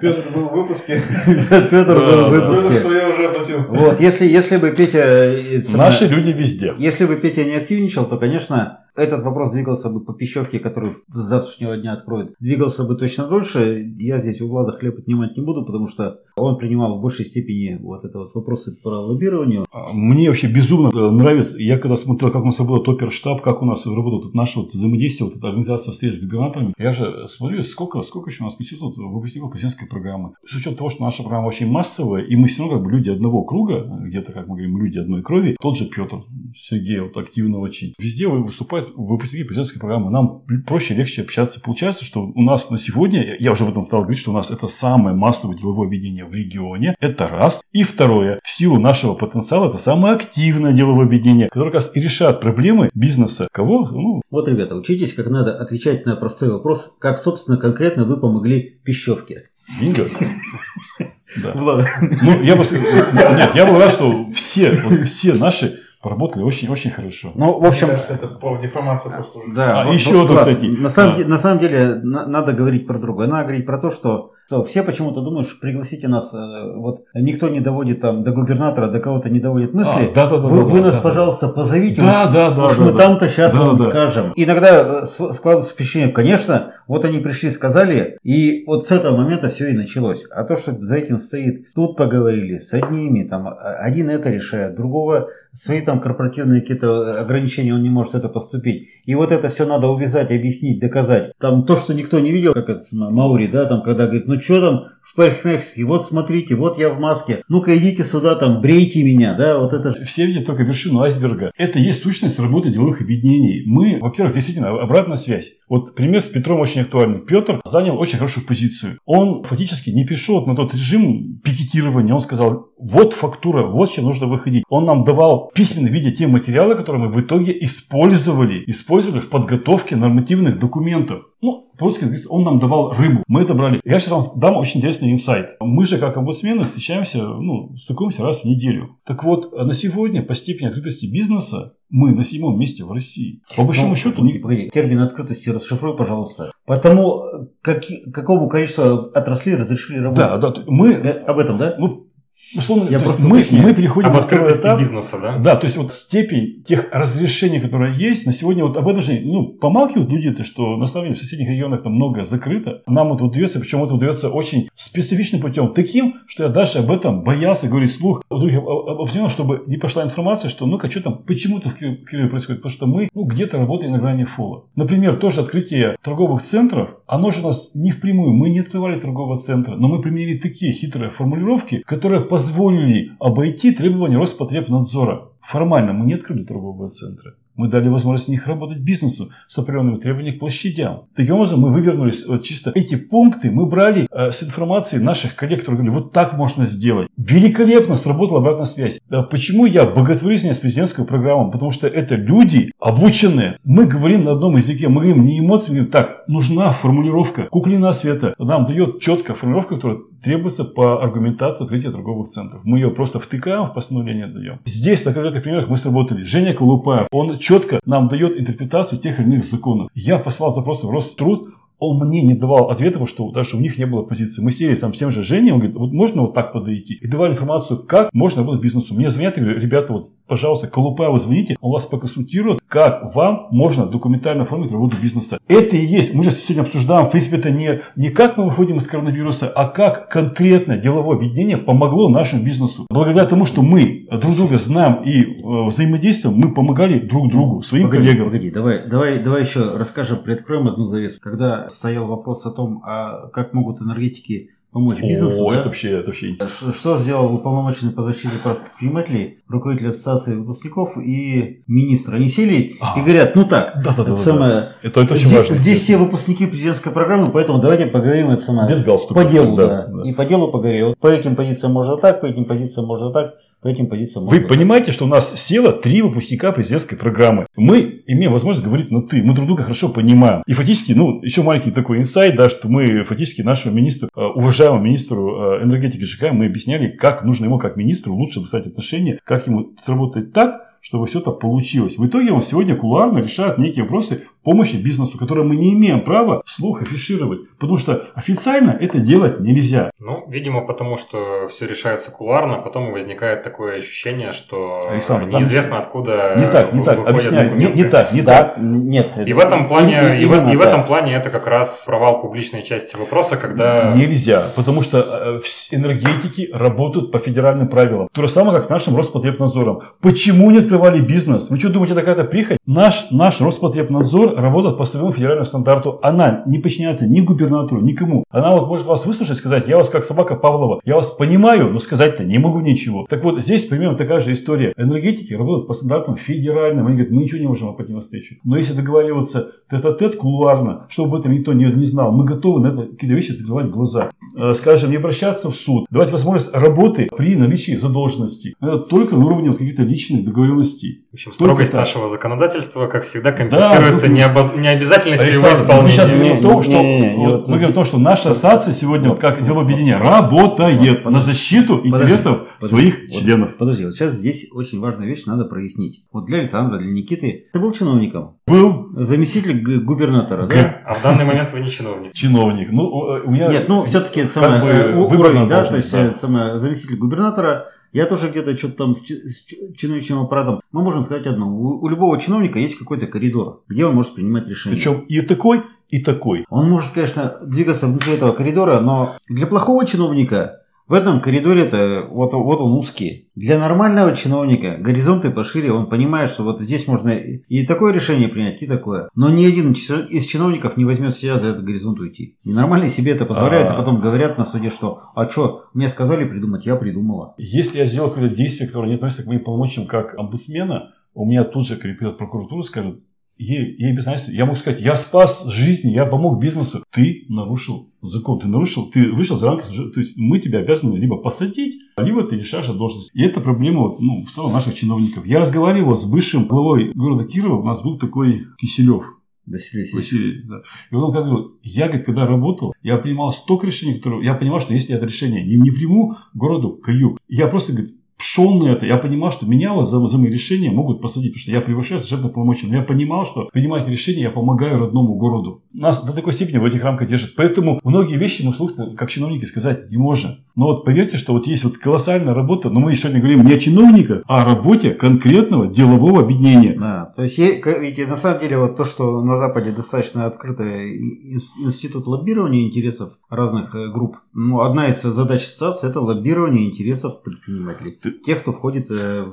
[0.00, 1.02] Петр был в выпуске.
[1.26, 2.30] Петр был в да.
[2.30, 2.74] Петр выпуске.
[2.74, 3.58] свое уже оплатил.
[3.68, 4.98] Вот, если, если бы Петя...
[4.98, 6.74] э, Наши люди везде.
[6.78, 11.14] Если бы Петя не активничал, то, конечно, этот вопрос двигался бы по пищевке, которую с
[11.14, 12.34] завтрашнего дня откроют.
[12.40, 13.82] Двигался бы точно дольше.
[13.98, 17.78] Я здесь у Влада хлеб отнимать не буду, потому что он принимал в большей степени
[17.80, 19.64] вот это вот вопросы про лоббирование.
[19.72, 21.58] А, мне вообще безумно э, нравится.
[21.58, 24.72] Я когда смотрел, как у нас работал топер-штаб, как у нас работает вот наше вот
[24.72, 28.54] взаимодействие, вот эта организация встреч с губернаторами, я же смотрю, сколько, сколько еще у нас
[28.54, 30.34] 500 выпускников президентской программы.
[30.46, 33.10] С учетом того, что наша программа очень массовая, и мы все равно как бы люди
[33.10, 36.24] одного круга, где-то, как мы говорим, люди одной крови, тот же Петр,
[36.54, 37.94] Сергей вот активно очень.
[37.98, 40.10] Везде выступают выпускники президентской программы.
[40.10, 41.60] Нам проще, легче общаться.
[41.60, 44.50] Получается, что у нас на сегодня, я уже об этом стал говорить, что у нас
[44.50, 46.94] это самое массовое деловое объединение в регионе.
[47.00, 47.62] Это раз.
[47.72, 48.40] И второе.
[48.42, 52.90] В силу нашего потенциала это самое активное деловое объединение, которое как раз и решает проблемы
[52.94, 53.48] бизнеса.
[53.52, 53.88] Кого?
[53.90, 54.22] Ну...
[54.30, 59.50] Вот, ребята, учитесь, как надо отвечать на простой вопрос, как, собственно, конкретно вы помогли пищевке.
[59.80, 60.04] Бинго.
[61.44, 61.54] Да.
[61.54, 62.64] Ну, я бы...
[62.64, 67.32] Нет, я был рад, что все, вот все наши поработали очень-очень хорошо.
[67.34, 67.86] Ну, в общем...
[67.86, 69.52] Мне кажется, это профдеформация просто уже.
[69.52, 69.82] Да.
[69.82, 70.64] А вот, еще вот, кстати.
[70.64, 71.28] На самом, да.
[71.28, 73.28] на самом деле, на, надо говорить про другое.
[73.28, 77.48] Надо говорить про то, что что все почему-то думают, что пригласите нас, э, вот никто
[77.48, 80.10] не доводит там до губернатора, до кого-то не доводит мысли.
[80.10, 81.52] А, да, да, да, вы, да, вы да, нас, да, пожалуйста, да.
[81.52, 82.00] позовите.
[82.00, 82.64] Да, уж, да, да.
[82.64, 83.84] Уж да, мы да, там-то сейчас да, вам да.
[83.84, 84.32] скажем.
[84.34, 89.70] Иногда э, складывается впечатление, конечно, вот они пришли, сказали, и вот с этого момента все
[89.70, 90.24] и началось.
[90.32, 95.28] А то, что за этим стоит, тут поговорили с одними, там один это решает, другого
[95.52, 98.88] свои там корпоративные какие-то ограничения, он не может это поступить.
[99.10, 101.32] И вот это все надо увязать, объяснить, доказать.
[101.40, 104.60] Там то, что никто не видел, как это Маури, да, там, когда говорит, ну что
[104.60, 109.34] там, в парикмахерской, вот смотрите, вот я в маске, ну-ка идите сюда, там, брейте меня,
[109.34, 110.04] да, вот это.
[110.04, 111.50] Все видят только вершину айсберга.
[111.56, 113.64] Это есть сущность работы деловых объединений.
[113.66, 115.52] Мы, во-первых, действительно, обратная связь.
[115.68, 117.20] Вот пример с Петром очень актуальный.
[117.20, 118.98] Петр занял очень хорошую позицию.
[119.04, 122.14] Он фактически не перешел на тот режим пикетирования.
[122.14, 124.64] Он сказал, вот фактура, вот чем нужно выходить.
[124.68, 129.96] Он нам давал письменно виде те материалы, которые мы в итоге использовали, использовали в подготовке
[129.96, 131.24] нормативных документов.
[131.42, 133.22] Ну, по-русски он нам давал рыбу.
[133.26, 133.80] Мы это брали.
[133.84, 135.56] Я сейчас вам дам очень интересный инсайт.
[135.60, 138.98] Мы же, как омбудсмены, встречаемся, ну, стыкуемся раз в неделю.
[139.04, 143.42] Так вот, на сегодня по степени открытости бизнеса мы на седьмом месте в России.
[143.56, 144.16] По большому ну, счету...
[144.16, 146.52] Погоди, погоди, термин открытости расшифруй, пожалуйста.
[146.66, 147.22] Потому
[147.62, 150.40] как, какому количеству отраслей разрешили работать?
[150.40, 150.62] Да, да.
[150.66, 150.94] Мы...
[150.94, 151.74] Об этом, да?
[151.78, 152.09] Ну,
[152.56, 155.38] условно, я просто мы, мы переходим об на этап бизнеса, да?
[155.38, 159.20] Да, то есть вот степень тех разрешений, которые есть, на сегодня вот об этом же,
[159.22, 162.82] ну, помалкивают люди, то, что на самом деле в соседних регионах там многое закрыто.
[162.86, 167.22] Нам это удается, причем это удается очень специфичным путем, таким, что я даже об этом
[167.22, 171.74] боялся говорить слух других оппозиционеров, чтобы не пошла информация, что ну-ка, что там, почему-то в
[171.74, 174.64] Киеве происходит, потому что мы ну, где-то работаем на грани фола.
[174.76, 179.38] Например, тоже открытие торговых центров, оно же у нас не впрямую, мы не открывали торгового
[179.38, 185.28] центра, но мы применили такие хитрые формулировки, которые позволили обойти требования Роспотребнадзора.
[185.42, 187.34] Формально мы не открыли торгового центра.
[187.56, 191.02] Мы дали возможность в них работать бизнесу с определенными требованиями к площадям.
[191.14, 195.60] Таким образом, мы вывернулись вот чисто эти пункты, мы брали э, с информацией наших коллег,
[195.60, 197.08] которые говорили, вот так можно сделать.
[197.18, 199.00] Великолепно сработала обратная связь.
[199.10, 201.50] Да, почему я боготворю с президентскую программу?
[201.50, 203.58] Потому что это люди обученные.
[203.64, 207.48] Мы говорим на одном языке, мы говорим не говорим, так, нужна формулировка.
[207.50, 212.62] Куклина света нам дает четкая формулировка, которая требуется по аргументации открытия торговых центров.
[212.64, 214.60] Мы ее просто втыкаем в постановление даем.
[214.64, 216.22] Здесь на конкретных примерах мы сработали.
[216.24, 219.88] Женя Колупаев, он четко нам дает интерпретацию тех или иных законов.
[219.94, 221.48] Я послал запросы в Роструд,
[221.80, 224.42] он мне не давал ответа, потому что даже у них не было позиции.
[224.42, 226.94] Мы сели там с тем же Женей, он говорит, вот можно вот так подойти?
[226.94, 228.94] И давали информацию, как можно работать бизнесу.
[228.94, 233.86] Мне звонят и говорят, ребята, вот, пожалуйста, Колупаева звоните, он вас поконсультирует, как вам можно
[233.86, 235.38] документально оформить работу бизнеса.
[235.48, 236.14] Это и есть.
[236.14, 239.66] Мы же сегодня обсуждаем, в принципе, это не, не как мы выходим из коронавируса, а
[239.66, 242.86] как конкретно деловое объединение помогло нашему бизнесу.
[242.90, 247.84] Благодаря тому, что мы друг друга знаем и э, взаимодействуем, мы помогали друг другу, своим
[247.84, 248.26] погоди, коллегам.
[248.26, 251.18] Погоди, давай, давай, давай еще расскажем, приоткроем одну завесу.
[251.20, 255.44] Когда стоял вопрос о том, а как могут энергетики помочь бизнесу.
[255.44, 255.58] О, да?
[255.58, 260.96] это вообще, это вообще что, что сделал уполномоченный по защите прав предпринимателей, руководитель ассоциации выпускников
[260.96, 262.14] и министр?
[262.14, 264.72] Они сели а, и говорят, ну так, да, да, это да, самое, да.
[264.82, 265.54] Это, это очень здесь, важно.
[265.56, 268.68] Здесь все выпускники президентской программы, поэтому давайте поговорим это самое.
[268.68, 269.22] Без галстука.
[269.22, 269.86] По делу, да, да.
[269.86, 270.08] да.
[270.08, 270.94] И по делу поговорим.
[271.00, 274.26] По этим позициям можно так, по этим позициям можно так по этим позициям.
[274.26, 277.46] Вы понимаете, что у нас село три выпускника президентской программы.
[277.56, 279.22] Мы имеем возможность говорить на «ты».
[279.22, 280.42] Мы друг друга хорошо понимаем.
[280.46, 284.82] И фактически, ну, еще маленький такой инсайт, да, что мы фактически нашему министру, э, уважаемому
[284.82, 289.46] министру э, энергетики ЖК, мы объясняли, как нужно ему, как министру, лучше выстать отношения, как
[289.46, 291.98] ему сработать так, чтобы все это получилось.
[291.98, 296.42] В итоге он сегодня кулуарно решает некие вопросы помощи бизнесу, который мы не имеем права
[296.46, 297.40] вслух афишировать.
[297.58, 299.90] Потому что официально это делать нельзя.
[299.98, 305.78] Ну, видимо, потому что все решается куларно, а потом возникает такое ощущение, что Александр, неизвестно
[305.78, 307.50] откуда Не так, не так, выходят объясняю.
[307.56, 307.82] Не, документы.
[307.82, 308.58] не так, не Да, так.
[308.58, 309.12] нет.
[309.26, 312.20] И в этом плане, и, в, Именно и в этом плане это как раз провал
[312.20, 315.40] публичной части вопроса, когда Нельзя, потому что э,
[315.72, 318.08] энергетики работают по федеральным правилам.
[318.12, 319.82] То же самое, как с нашим Роспотребнадзором.
[320.00, 321.50] Почему не открывали бизнес?
[321.50, 322.58] Вы что думаете, это какая-то прихоть?
[322.66, 325.98] Наш, наш Роспотребнадзор работает по своему федеральному стандарту.
[326.02, 328.24] Она не подчиняется ни губернатору, никому.
[328.30, 331.70] Она вот может вас выслушать и сказать, я вас как собака Павлова, я вас понимаю,
[331.70, 333.06] но сказать-то не могу ничего.
[333.08, 334.72] Так вот, здесь примерно такая же история.
[334.76, 336.86] Энергетики работают по стандартам федеральным.
[336.86, 338.36] Они говорят, мы ничего не можем навстречу.
[338.44, 342.68] Но если договариваться тет-а-тет кулуарно, чтобы об этом никто не, не знал, мы готовы на
[342.68, 344.10] это какие-то вещи закрывать глаза.
[344.36, 348.54] Э, Скажем, не обращаться в суд, давать возможность работы при наличии задолженности.
[348.60, 351.04] Это только на уровне вот каких-то личных договоренностей.
[351.10, 355.92] в общем, строгость нашего законодательства, как всегда, компенсируется ну, необоз- необязательностью его Александр, мы исполнения.
[355.92, 357.98] сейчас говорим о том, что не, не, не, вот вот- мы говорим о том, что
[357.98, 363.56] наша ассоциация сегодня, вот как деловое объединение, работает на защиту интересов Подожди, своих вот членов.
[363.56, 366.04] Подожди, вот сейчас здесь очень важная вещь надо прояснить.
[366.12, 370.82] Вот для Александра, для Никиты, ты был чиновником, Был заместитель губернатора, да?
[370.86, 372.12] А в данный момент вы не чиновник.
[372.12, 372.68] чиновник.
[372.70, 375.92] Ну, э, у меня Нет, ну все-таки как самое бы э, уровень, да, то есть
[375.92, 376.06] да.
[376.06, 377.66] э, самое, заместитель губернатора.
[377.92, 380.60] Я тоже где-то что-то там с, с чи- чиновничьим аппаратом.
[380.72, 384.46] Мы можем сказать одно: у, у любого чиновника есть какой-то коридор, где он может принимать
[384.46, 384.76] решения.
[384.76, 386.44] причем и такой, и такой.
[386.48, 390.59] Он может, конечно, двигаться внутри этого коридора, но для плохого чиновника
[390.90, 393.28] в этом коридоре-то вот, вот он узкий.
[393.36, 398.60] Для нормального чиновника горизонты пошире, он понимает, что вот здесь можно и такое решение принять,
[398.60, 399.08] и такое.
[399.14, 402.38] Но ни один из чиновников не возьмет себя за этот горизонт уйти.
[402.42, 403.74] И нормальные себе это позволяют, А.
[403.74, 407.34] а потом говорят на суде, что «А что, мне сказали придумать, я придумала».
[407.38, 411.44] Если я сделал какое-то действие, которое не относится к моим полномочиям как омбудсмена, у меня
[411.44, 413.00] тут же придет прокуратура и скажет,
[413.40, 414.32] ей, ей без разницы.
[414.32, 416.84] Я могу сказать, я спас жизни, я помог бизнесу.
[416.92, 419.64] Ты нарушил закон, ты нарушил, ты вышел за рамки.
[419.64, 423.10] То есть мы тебя обязаны либо посадить, либо ты лишаешь от должности.
[423.14, 425.26] И это проблема вот, ну, в целом наших чиновников.
[425.26, 429.04] Я разговаривал с бывшим главой города Кирова, у нас был такой Киселев.
[429.46, 429.90] Василий.
[429.92, 430.62] Василий, да.
[430.90, 434.60] И он как говорил, я, говорит, когда работал, я принимал столько решений, которые я понимал,
[434.60, 437.18] что если я это решение не, не приму, городу каюк.
[437.26, 438.86] Я просто, говорит, шел на это.
[438.86, 442.00] Я понимал, что меня вот за, за мои решения могут посадить, потому что я превышаю
[442.00, 442.66] служебные полномочия.
[442.66, 445.62] Но я понимал, что принимая эти решения, я помогаю родному городу.
[445.72, 447.34] Нас до такой степени в этих рамках держит.
[447.36, 450.30] Поэтому многие вещи мы вслух как чиновники сказать не можем.
[450.56, 453.58] Но вот поверьте, что вот есть вот колоссальная работа, но мы сегодня говорим не о
[453.58, 456.76] чиновниках, а о работе конкретного делового объединения.
[456.78, 461.40] Да, то есть, видите, на самом деле вот то, что на Западе достаточно открытый ин-
[461.64, 467.98] институт лоббирования интересов разных э, групп, ну, одна из задач ассоциации– это лоббирование интересов предпринимателей,
[468.24, 469.24] тех, кто входит э,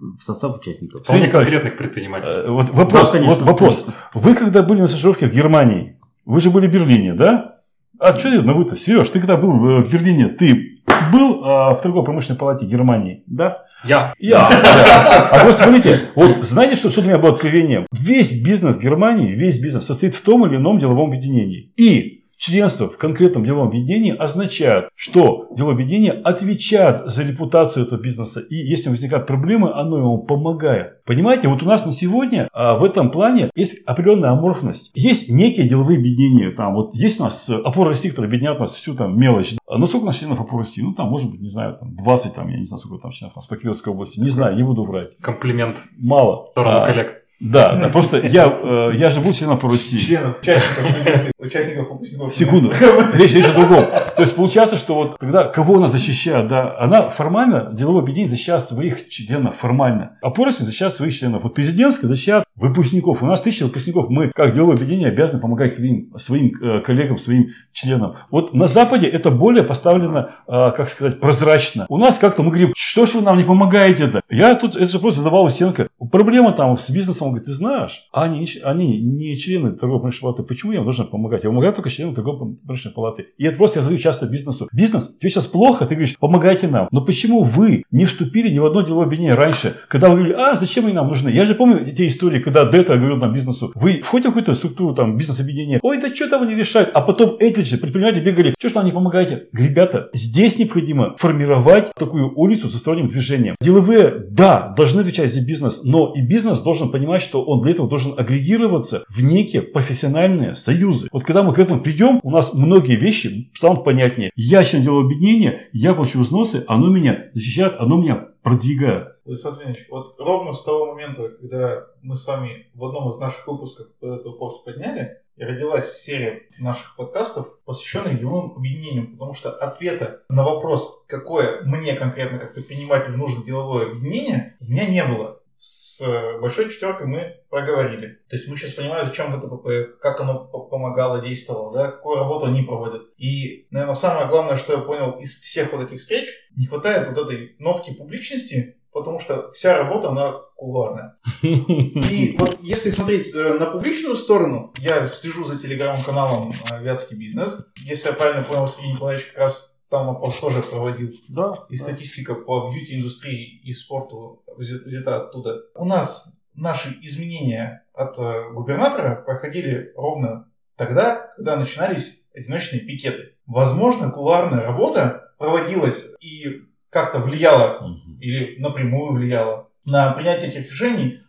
[0.00, 1.00] в состав участников.
[1.02, 2.46] Николаевич, конкретных предпринимателей.
[2.46, 3.36] Э, Вот вопрос, Да, конечно.
[3.36, 3.86] вот вопрос.
[4.14, 7.56] Вы когда были на стажировке в Германии, вы же были в Берлине, да?
[7.98, 8.74] А что на вы-то?
[8.74, 10.80] Сереж, ты когда был в Берлине, ты
[11.12, 13.22] был а, в торгово-промышленной палате Германии?
[13.26, 13.64] Да.
[13.84, 14.14] Я.
[14.18, 14.48] Я.
[14.48, 15.28] да.
[15.32, 17.86] А вы смотрите, вот знаете, что что для меня было откровением?
[17.92, 21.72] Весь бизнес Германии, весь бизнес состоит в том или ином деловом объединении.
[21.76, 28.40] И членство в конкретном деловом объединении означает, что деловое объединение отвечает за репутацию этого бизнеса.
[28.40, 31.04] И если возникают проблемы, оно ему помогает.
[31.04, 34.90] Понимаете, вот у нас на сегодня а, в этом плане есть определенная аморфность.
[34.94, 36.50] Есть некие деловые объединения.
[36.50, 39.54] Там вот есть у нас опора России, которые объединяют нас всю там мелочь.
[39.68, 40.82] А, Ну, сколько у нас членов опоры России?
[40.82, 43.34] Ну, там, может быть, не знаю, там 20, там, я не знаю, сколько там членов
[43.34, 44.18] у нас по Кировской области.
[44.18, 45.16] Не знаю, не буду врать.
[45.20, 46.46] Комплимент Мало.
[46.46, 47.19] в сторону А, коллег.
[47.40, 49.98] Да, да, просто я, э, я же был членом опоры России.
[49.98, 52.34] Членов, участников, участников выпускников.
[52.34, 52.72] Секунду.
[53.14, 53.86] Речь, речь о другом.
[53.86, 58.62] То есть получается, что вот тогда кого она защищает, да, она формально, деловое объединение защищает
[58.62, 60.18] своих членов формально.
[60.20, 61.42] А Поросин защищает своих членов.
[61.42, 63.22] Вот президентская защищает выпускников.
[63.22, 64.10] У нас тысяча выпускников.
[64.10, 68.16] Мы, как деловое объединение, обязаны помогать своим, своим э, коллегам, своим членам.
[68.30, 71.86] Вот на Западе это более поставлено, э, как сказать, прозрачно.
[71.88, 74.20] У нас как-то мы говорим, что ж вы нам не помогаете это?
[74.28, 75.88] Я тут этот вопрос задавал у Сенка.
[76.12, 80.42] Проблема там с бизнесом, он говорит, ты знаешь, они, они не члены торгово-промышленной палаты.
[80.42, 81.44] Почему я должен помогать?
[81.44, 83.26] Я помогаю только членам торгово-промышленной палаты.
[83.38, 84.68] И это просто я задаю часто бизнесу.
[84.72, 86.88] Бизнес, тебе сейчас плохо, ты говоришь, помогайте нам.
[86.90, 90.56] Но почему вы не вступили ни в одно деловое объединение раньше, когда вы говорили, а
[90.56, 91.30] зачем они нам нужны?
[91.30, 94.94] Я же помню те истории, когда я говорил там бизнесу, вы входите в какую-то структуру
[94.94, 98.68] там бизнес-объединения, ой, да что там они решают, а потом эти же предприниматели бегали, что
[98.68, 99.48] ж нам не помогаете?
[99.52, 103.56] Ребята, здесь необходимо формировать такую улицу с сторонним движением.
[103.60, 107.88] Деловые, да, должны отвечать за бизнес, но и бизнес должен понимать, что он для этого
[107.88, 111.08] должен агрегироваться в некие профессиональные союзы.
[111.12, 114.30] Вот когда мы к этому придем, у нас многие вещи станут понятнее.
[114.36, 119.16] Я член делового объединения, я плачу взносы, оно меня защищает, оно меня продвигают.
[119.24, 123.46] Владислав Леонидович, вот ровно с того момента, когда мы с вами в одном из наших
[123.46, 130.22] выпусков этот вопрос подняли, и родилась серия наших подкастов, посвященных деловым объединениям, потому что ответа
[130.28, 135.39] на вопрос, какое мне конкретно как предпринимателю нужно деловое объединение, у меня не было.
[135.60, 136.00] С
[136.40, 138.20] большой четверкой мы проговорили.
[138.28, 142.62] То есть мы сейчас понимаем, зачем ВТПП, как оно помогало, действовало, да, какую работу они
[142.62, 143.02] проводят.
[143.18, 147.18] И, наверное, самое главное, что я понял из всех вот этих встреч, не хватает вот
[147.18, 151.16] этой нотки публичности, потому что вся работа, она кулуарная.
[151.42, 157.66] И вот если смотреть э, на публичную сторону, я слежу за телеграм-каналом э, «Вятский бизнес».
[157.76, 161.12] Если я правильно понял, Сергей Николаевич как раз там вопрос тоже проводил.
[161.28, 161.66] Да.
[161.68, 165.64] И статистика по бьюти-индустрии и спорту взята оттуда.
[165.74, 173.34] У нас наши изменения от э, губернатора проходили ровно тогда, когда начинались одиночные пикеты.
[173.46, 181.20] Возможно, куларная работа проводилась и как-то влияла или напрямую влияла на принятие этих решений,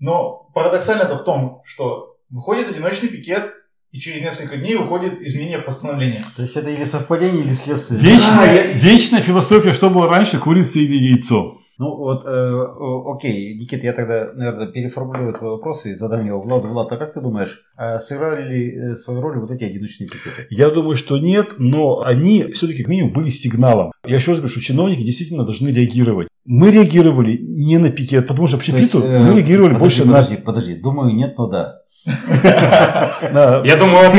[0.00, 3.52] но парадоксально это в том, что выходит одиночный пикет,
[3.90, 6.22] и через несколько дней уходит изменение постановления.
[6.36, 8.00] То есть это или совпадение, или следствие.
[8.00, 11.58] Вечная, а, вечная философия, что было раньше, курица или яйцо.
[11.78, 12.66] Ну вот, э,
[13.06, 16.66] окей, Никита, я тогда, наверное, переформулирую твой вопрос и задам его Владу.
[16.68, 20.48] Влад, а как ты думаешь, а сыграли ли э, свою роль вот эти одиночные пикеты?
[20.50, 23.92] Я думаю, что нет, но они все-таки как минимум были сигналом.
[24.04, 26.26] Я еще раз говорю, что чиновники действительно должны реагировать.
[26.44, 30.42] Мы реагировали не на пикет, потому что общепиту э, мы реагировали подожди, больше подожди, на...
[30.42, 31.82] Подожди, думаю, нет, но да.
[32.06, 34.12] Я думаю,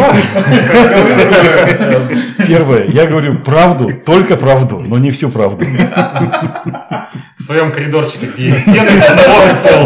[2.48, 5.66] Первое, я говорю правду, только правду, но не всю правду.
[7.40, 9.02] В своем коридорчике, где есть стены,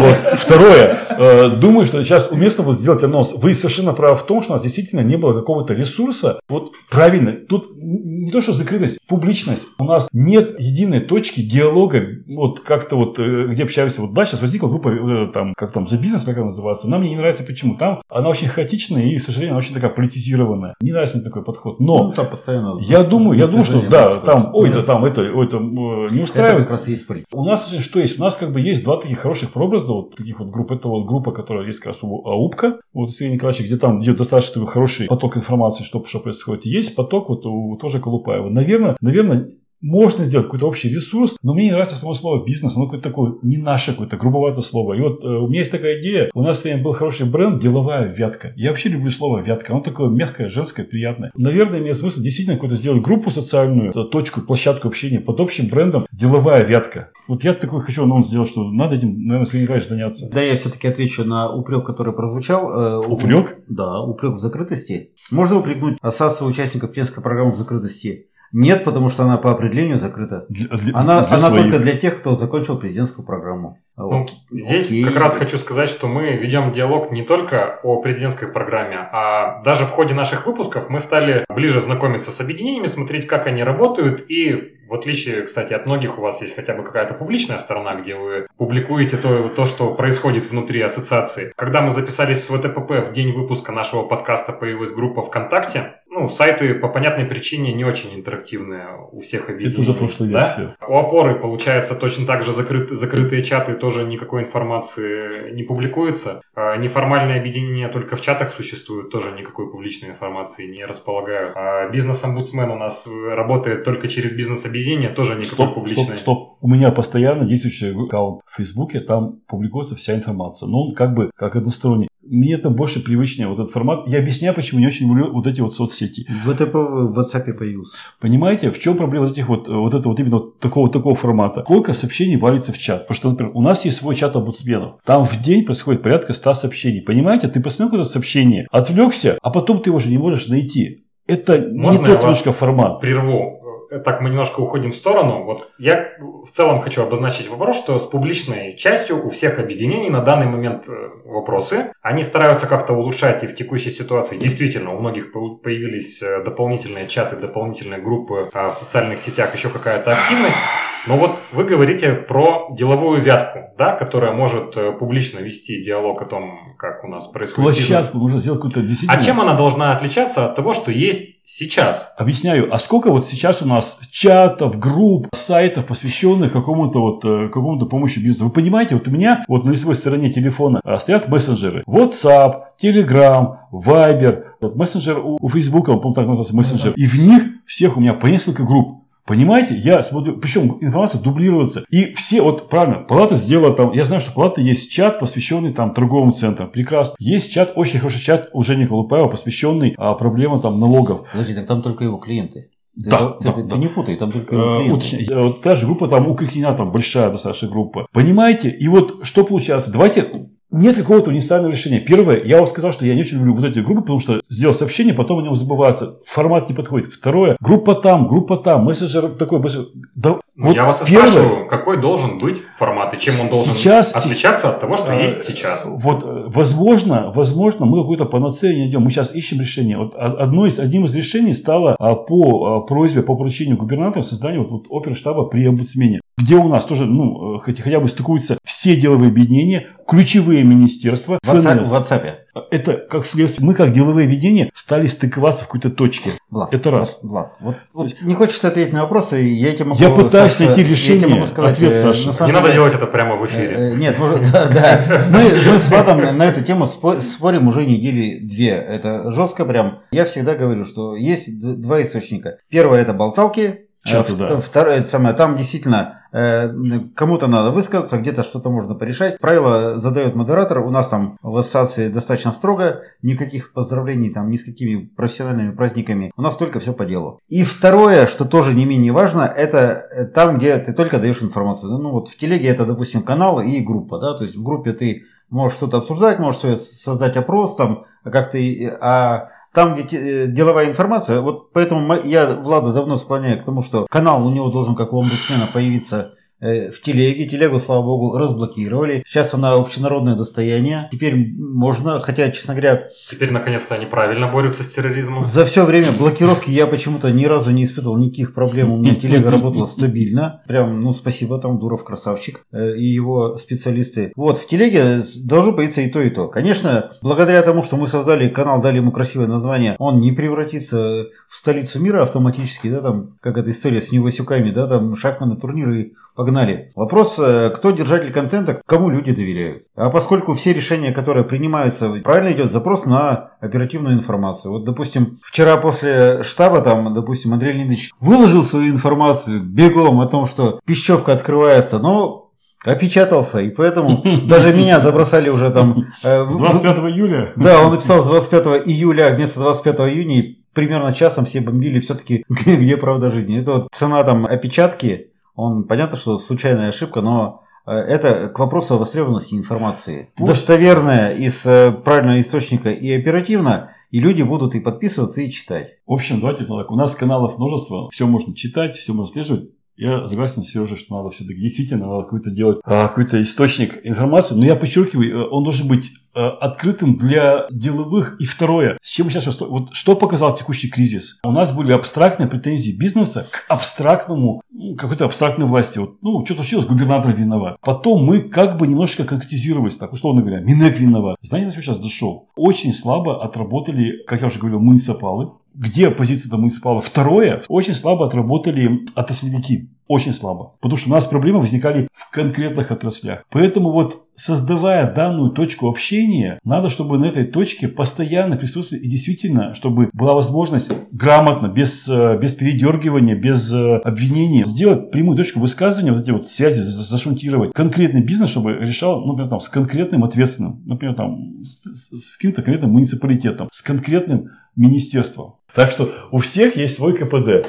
[0.01, 0.39] вот.
[0.39, 3.33] Второе, э, думаю, что сейчас уместно вот сделать анонс.
[3.35, 6.39] Вы совершенно правы в том, что у нас действительно не было какого-то ресурса.
[6.49, 9.67] Вот правильно, тут не то, что закрытость, публичность.
[9.77, 14.01] У нас нет единой точки диалога, вот как-то вот, э, где общаемся.
[14.01, 16.89] Вот да, сейчас возникла группа, э, там, как там, за бизнес, как она называется.
[16.89, 17.77] Нам не нравится почему.
[17.77, 20.73] Там она очень хаотичная и, к сожалению, она очень такая политизированная.
[20.81, 21.79] Не нравится мне такой подход.
[21.79, 25.21] Но ну, там постоянно я думаю, я думаю, что да, там, ой, да, там это,
[25.21, 26.63] ой, это не устраивает.
[26.63, 27.42] Это как раз есть политика.
[27.43, 28.19] У нас что есть?
[28.19, 30.71] У нас как бы есть два таких хороших прообраза, вот таких вот групп.
[30.71, 34.15] Это вот группа, которая есть как раз у АУПКа, вот Сергей Николаевич, где там идет
[34.15, 36.65] достаточно хороший поток информации, что, что происходит.
[36.65, 38.49] Есть поток вот у тоже Колупаева.
[38.49, 39.49] Наверное, наверное,
[39.83, 43.35] можно сделать какой-то общий ресурс, но мне не нравится само слово бизнес, оно какое-то такое
[43.43, 44.93] не наше какое-то грубоватое слово.
[44.93, 48.53] И вот э, у меня есть такая идея, у нас был хороший бренд «Деловая вятка».
[48.55, 51.31] Я вообще люблю слово «вятка», оно такое мягкое, женское, приятное.
[51.35, 56.07] Наверное, имеет смысл действительно какую-то сделать группу социальную, э, точку, площадку общения под общим брендом
[56.11, 57.11] «Деловая вятка».
[57.27, 60.29] Вот я такой хочу анонс сделать, что надо этим, наверное, Сергей Николаевич заняться.
[60.31, 62.71] Да, я все-таки отвечу на упрек, который прозвучал.
[62.71, 63.59] Э, упрек?
[63.67, 65.11] Да, упрек в закрытости.
[65.31, 70.45] Можно упрекнуть ассоциацию участников президентской программы в закрытости нет, потому что она по определению закрыта.
[70.47, 73.79] Для, для, она для она только для тех, кто закончил президентскую программу.
[73.97, 74.31] Ну, вот.
[74.51, 75.03] Здесь Окей.
[75.03, 79.85] как раз хочу сказать, что мы ведем диалог не только о президентской программе, а даже
[79.85, 84.77] в ходе наших выпусков мы стали ближе знакомиться с объединениями, смотреть, как они работают и
[84.93, 88.47] в отличие, кстати, от многих у вас есть хотя бы какая-то публичная сторона, где вы
[88.57, 91.51] публикуете то, то, что происходит внутри ассоциации.
[91.55, 95.95] Когда мы записались с ВТПП в день выпуска нашего подкаста появилась группа ВКонтакте.
[96.13, 99.71] Ну, сайты по понятной причине не очень интерактивные у всех объединений.
[99.71, 100.47] Это уже прошлый век да?
[100.49, 100.75] все.
[100.87, 106.41] У опоры, получается, точно так же закрыт, закрытые чаты, тоже никакой информации не публикуется.
[106.55, 111.53] А неформальные объединения только в чатах существуют, тоже никакой публичной информации не располагают.
[111.55, 116.17] А бизнес-омбудсмен у нас работает только через бизнес-объединение тоже никакой стоп, публичной.
[116.17, 116.57] Стоп, стоп.
[116.61, 120.69] У меня постоянно действующий аккаунт в Фейсбуке, там публикуется вся информация.
[120.69, 122.07] Но он как бы как односторонний.
[122.25, 124.07] Мне это больше привычнее, вот этот формат.
[124.07, 126.25] Я объясняю, почему не очень люблю вот эти вот соцсети.
[126.45, 127.97] ВТП в WhatsApp появился.
[128.19, 131.61] Понимаете, в чем проблема вот этих вот, вот это вот именно вот такого, такого формата?
[131.61, 133.07] Сколько сообщений валится в чат?
[133.07, 134.99] Потому что, например, у нас есть свой чат обудсменов.
[135.05, 137.01] Там в день происходит порядка 100 сообщений.
[137.01, 141.05] Понимаете, ты посмотрел какое-то сообщение, отвлекся, а потом ты его уже не можешь найти.
[141.27, 142.99] Это Можно не тот немножко формат.
[142.99, 143.62] Прерву
[143.99, 145.43] так мы немножко уходим в сторону.
[145.43, 150.21] Вот я в целом хочу обозначить вопрос, что с публичной частью у всех объединений на
[150.21, 151.93] данный момент э, вопросы.
[152.01, 154.37] Они стараются как-то улучшать и в текущей ситуации.
[154.37, 160.11] Действительно, у многих появились э, дополнительные чаты, дополнительные группы а в социальных сетях, еще какая-то
[160.11, 160.57] активность.
[161.05, 166.25] Но вот вы говорите про деловую вятку, да, которая может э, публично вести диалог о
[166.25, 167.75] том, как у нас происходит.
[167.75, 169.19] Площадку можно сделать какую-то действительно.
[169.19, 172.13] А чем она должна отличаться от того, что есть сейчас?
[172.17, 172.73] Объясняю.
[172.73, 178.19] А сколько вот сейчас у нас чатов, групп, сайтов, посвященных какому-то вот э, какому-то помощи
[178.19, 178.45] бизнесу?
[178.45, 181.83] Вы понимаете, вот у меня вот на лицевой стороне телефона э, стоят мессенджеры.
[181.85, 186.93] WhatsApp, Telegram, Viber, вот мессенджер у, у Facebook, он, по-моему, так называется мессенджер.
[186.95, 189.02] И в них всех у меня по несколько групп.
[189.25, 189.77] Понимаете?
[189.77, 191.85] Я смотрю, причем информация дублируется.
[191.89, 195.93] И все, вот правильно, палата сделала там, я знаю, что палата есть чат, посвященный там
[195.93, 196.69] торговым центрам.
[196.69, 197.15] Прекрасно.
[197.19, 201.27] Есть чат, очень хороший чат у Жени Колупаева, посвященный а, проблемам там налогов.
[201.31, 202.69] Подожди, так там только его клиенты.
[203.01, 203.75] Ты, Да, ты, да, ты- да.
[203.75, 204.93] ты не путай, там только Э, клиенты.
[204.93, 205.31] уточняю.
[205.31, 208.05] Э, Вот та же группа там у Крикина, там большая достаточно группа.
[208.11, 208.69] Понимаете?
[208.69, 209.91] И вот что получается?
[209.91, 211.99] Давайте нет какого-то универсального решения.
[211.99, 214.73] Первое, я вам сказал, что я не очень люблю вот эти группы, потому что сделал
[214.73, 216.17] сообщение, потом о нем забывается.
[216.25, 217.13] Формат не подходит.
[217.13, 219.59] Второе, группа там, группа там, мессенджер такой.
[219.59, 223.49] мессенджер- Да, Ну, вот я вас первое, спрашиваю, какой должен быть формат и чем он
[223.49, 225.87] должен Сейчас- отличаться от того, что Э, есть сейчас.
[225.87, 229.01] Вот, э, возможно, возможно, мы какую-то панацею не найдем.
[229.01, 229.97] Мы сейчас ищем решение.
[229.97, 234.59] Вот одно из, одним из решений стало а, по а, просьбе, по поручению губернатора создание
[234.61, 238.57] вот, вот оперштаба при омбудсмене, где у нас тоже, ну, э, хотя, хотя бы стыкуются
[238.63, 242.33] все деловые объединения, ключевые министерства, В WhatsApp, в WhatsApp.
[242.71, 243.65] Это как следствие.
[243.65, 246.31] Мы, как деловые объединения, стали стыковаться в какой-то точке.
[246.49, 247.19] Влад, Это раз.
[247.23, 250.01] Влад, вот, вот не хочешь ты ответить на вопросы, я тебе могу...
[250.01, 252.27] Я пытаюсь Саша, найти я тебе решение, могу сказать, ответ, э, Саша.
[252.27, 253.71] на самом Не надо деле- делать это прямо в эфире.
[253.75, 255.27] Э, э, Нет, может, да, да.
[255.31, 255.39] Мы,
[255.71, 258.69] мы с Владом на эту тему спо- спорим уже недели две.
[258.71, 259.99] Это жестко прям.
[260.11, 262.57] Я всегда говорю, что есть два источника.
[262.69, 263.87] Первое это болталки.
[264.03, 264.59] Чаты, Э, да.
[264.59, 266.69] Второе, это самое, там действительно э,
[267.15, 269.39] кому-то надо высказаться, где-то что-то можно порешать.
[269.39, 270.79] Правила задает модератор.
[270.79, 273.03] У нас там в ассоциации достаточно строго.
[273.21, 276.31] Никаких поздравлений там ни с какими профессиональными праздниками.
[276.35, 277.39] У нас только все по делу.
[277.47, 281.97] И второе, что тоже не менее важно, это э, там, где ты только даешь информацию.
[281.97, 284.19] Ну вот в телеге это, допустим, канал и группа.
[284.19, 284.33] Да?
[284.37, 288.87] То есть в группе ты можешь что-то обсуждать, можешь создать опрос там, как ты...
[288.99, 294.05] А там, где э, деловая информация, вот поэтому я Влада давно склоняю к тому, что
[294.09, 297.45] канал у него должен, как у омбудсмена, появиться в телеге.
[297.45, 299.23] Телегу, слава богу, разблокировали.
[299.27, 301.09] Сейчас она общенародное достояние.
[301.11, 305.43] Теперь можно, хотя, честно говоря, Теперь, наконец-то, они правильно борются с терроризмом.
[305.43, 308.91] за все время блокировки я почему-то ни разу не испытывал никаких проблем.
[308.91, 310.61] У меня телега работала стабильно.
[310.67, 314.31] Прям, ну, спасибо, там Дуров красавчик э, и его специалисты.
[314.35, 316.47] Вот, в телеге должно появиться и то, и то.
[316.47, 321.55] Конечно, благодаря тому, что мы создали канал, дали ему красивое название, он не превратится в
[321.55, 326.91] столицу мира автоматически, да, там, как эта история с Невасюками, да, там, шахманы, турниры, погнали.
[326.95, 329.83] Вопрос, э, кто держатель контента, кому люди доверяют.
[329.95, 334.71] А поскольку все решения, которые принимаются, правильно идет запрос на оперативную информацию.
[334.71, 340.45] Вот, допустим, вчера после штаба, там, допустим, Андрей Леонидович выложил свою информацию бегом о том,
[340.45, 342.51] что пищевка открывается, но
[342.85, 346.07] опечатался, и поэтому даже меня забросали уже там...
[346.23, 347.53] э, С в- 25 июля.
[347.55, 352.43] да, он написал с 25 июля вместо 25 июня, и примерно часом все бомбили все-таки,
[352.49, 353.59] где правда жизни.
[353.61, 358.95] Это вот цена там опечатки, он, понятно, что случайная ошибка, но э, это к вопросу
[358.95, 360.31] о востребованности информации.
[360.35, 360.49] Пусть.
[360.49, 365.97] Достоверная из э, правильного источника и оперативно, и люди будут и подписываться, и читать.
[366.05, 366.91] В общем, давайте так.
[366.91, 369.69] У нас каналов множество, все можно читать, все можно слеживать.
[369.95, 374.55] Я согласен с Сережей, что надо все-таки действительно надо какой-то делать а, какой-то источник информации.
[374.55, 378.37] Но я подчеркиваю, э, он должен быть э, открытым для деловых.
[378.39, 381.39] И второе, с чем сейчас вот что показал текущий кризис?
[381.43, 385.99] У нас были абстрактные претензии бизнеса к абстрактному ну, какой-то абстрактной власти.
[385.99, 387.77] Вот, ну, что случилось, губернатор виноват.
[387.81, 391.37] Потом мы как бы немножко конкретизировались, так условно говоря, Минэк виноват.
[391.41, 392.49] Знаете, на что сейчас дошел?
[392.55, 395.51] Очень слабо отработали, как я уже говорил, муниципалы.
[395.73, 397.01] Где позиция муниципала?
[397.01, 399.89] Второе, очень слабо отработали отраслевики.
[400.07, 400.73] Очень слабо.
[400.81, 403.45] Потому что у нас проблемы возникали в конкретных отраслях.
[403.49, 409.73] Поэтому вот создавая данную точку общения, надо, чтобы на этой точке постоянно присутствовали и действительно,
[409.73, 416.11] чтобы была возможность грамотно, без, э, без передергивания, без э, обвинений, сделать прямую точку высказывания,
[416.11, 417.71] вот эти вот связи за- зашунтировать.
[417.73, 422.61] Конкретный бизнес, чтобы решал, ну, например, там, с конкретным ответственным, например, там, с- с каким-то
[422.61, 425.53] конкретным муниципалитетом, с конкретным министерством.
[425.75, 427.47] Так что у всех есть свой КПД.
[427.47, 427.65] Э,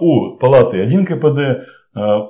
[0.00, 1.64] У палаты один КПД, э,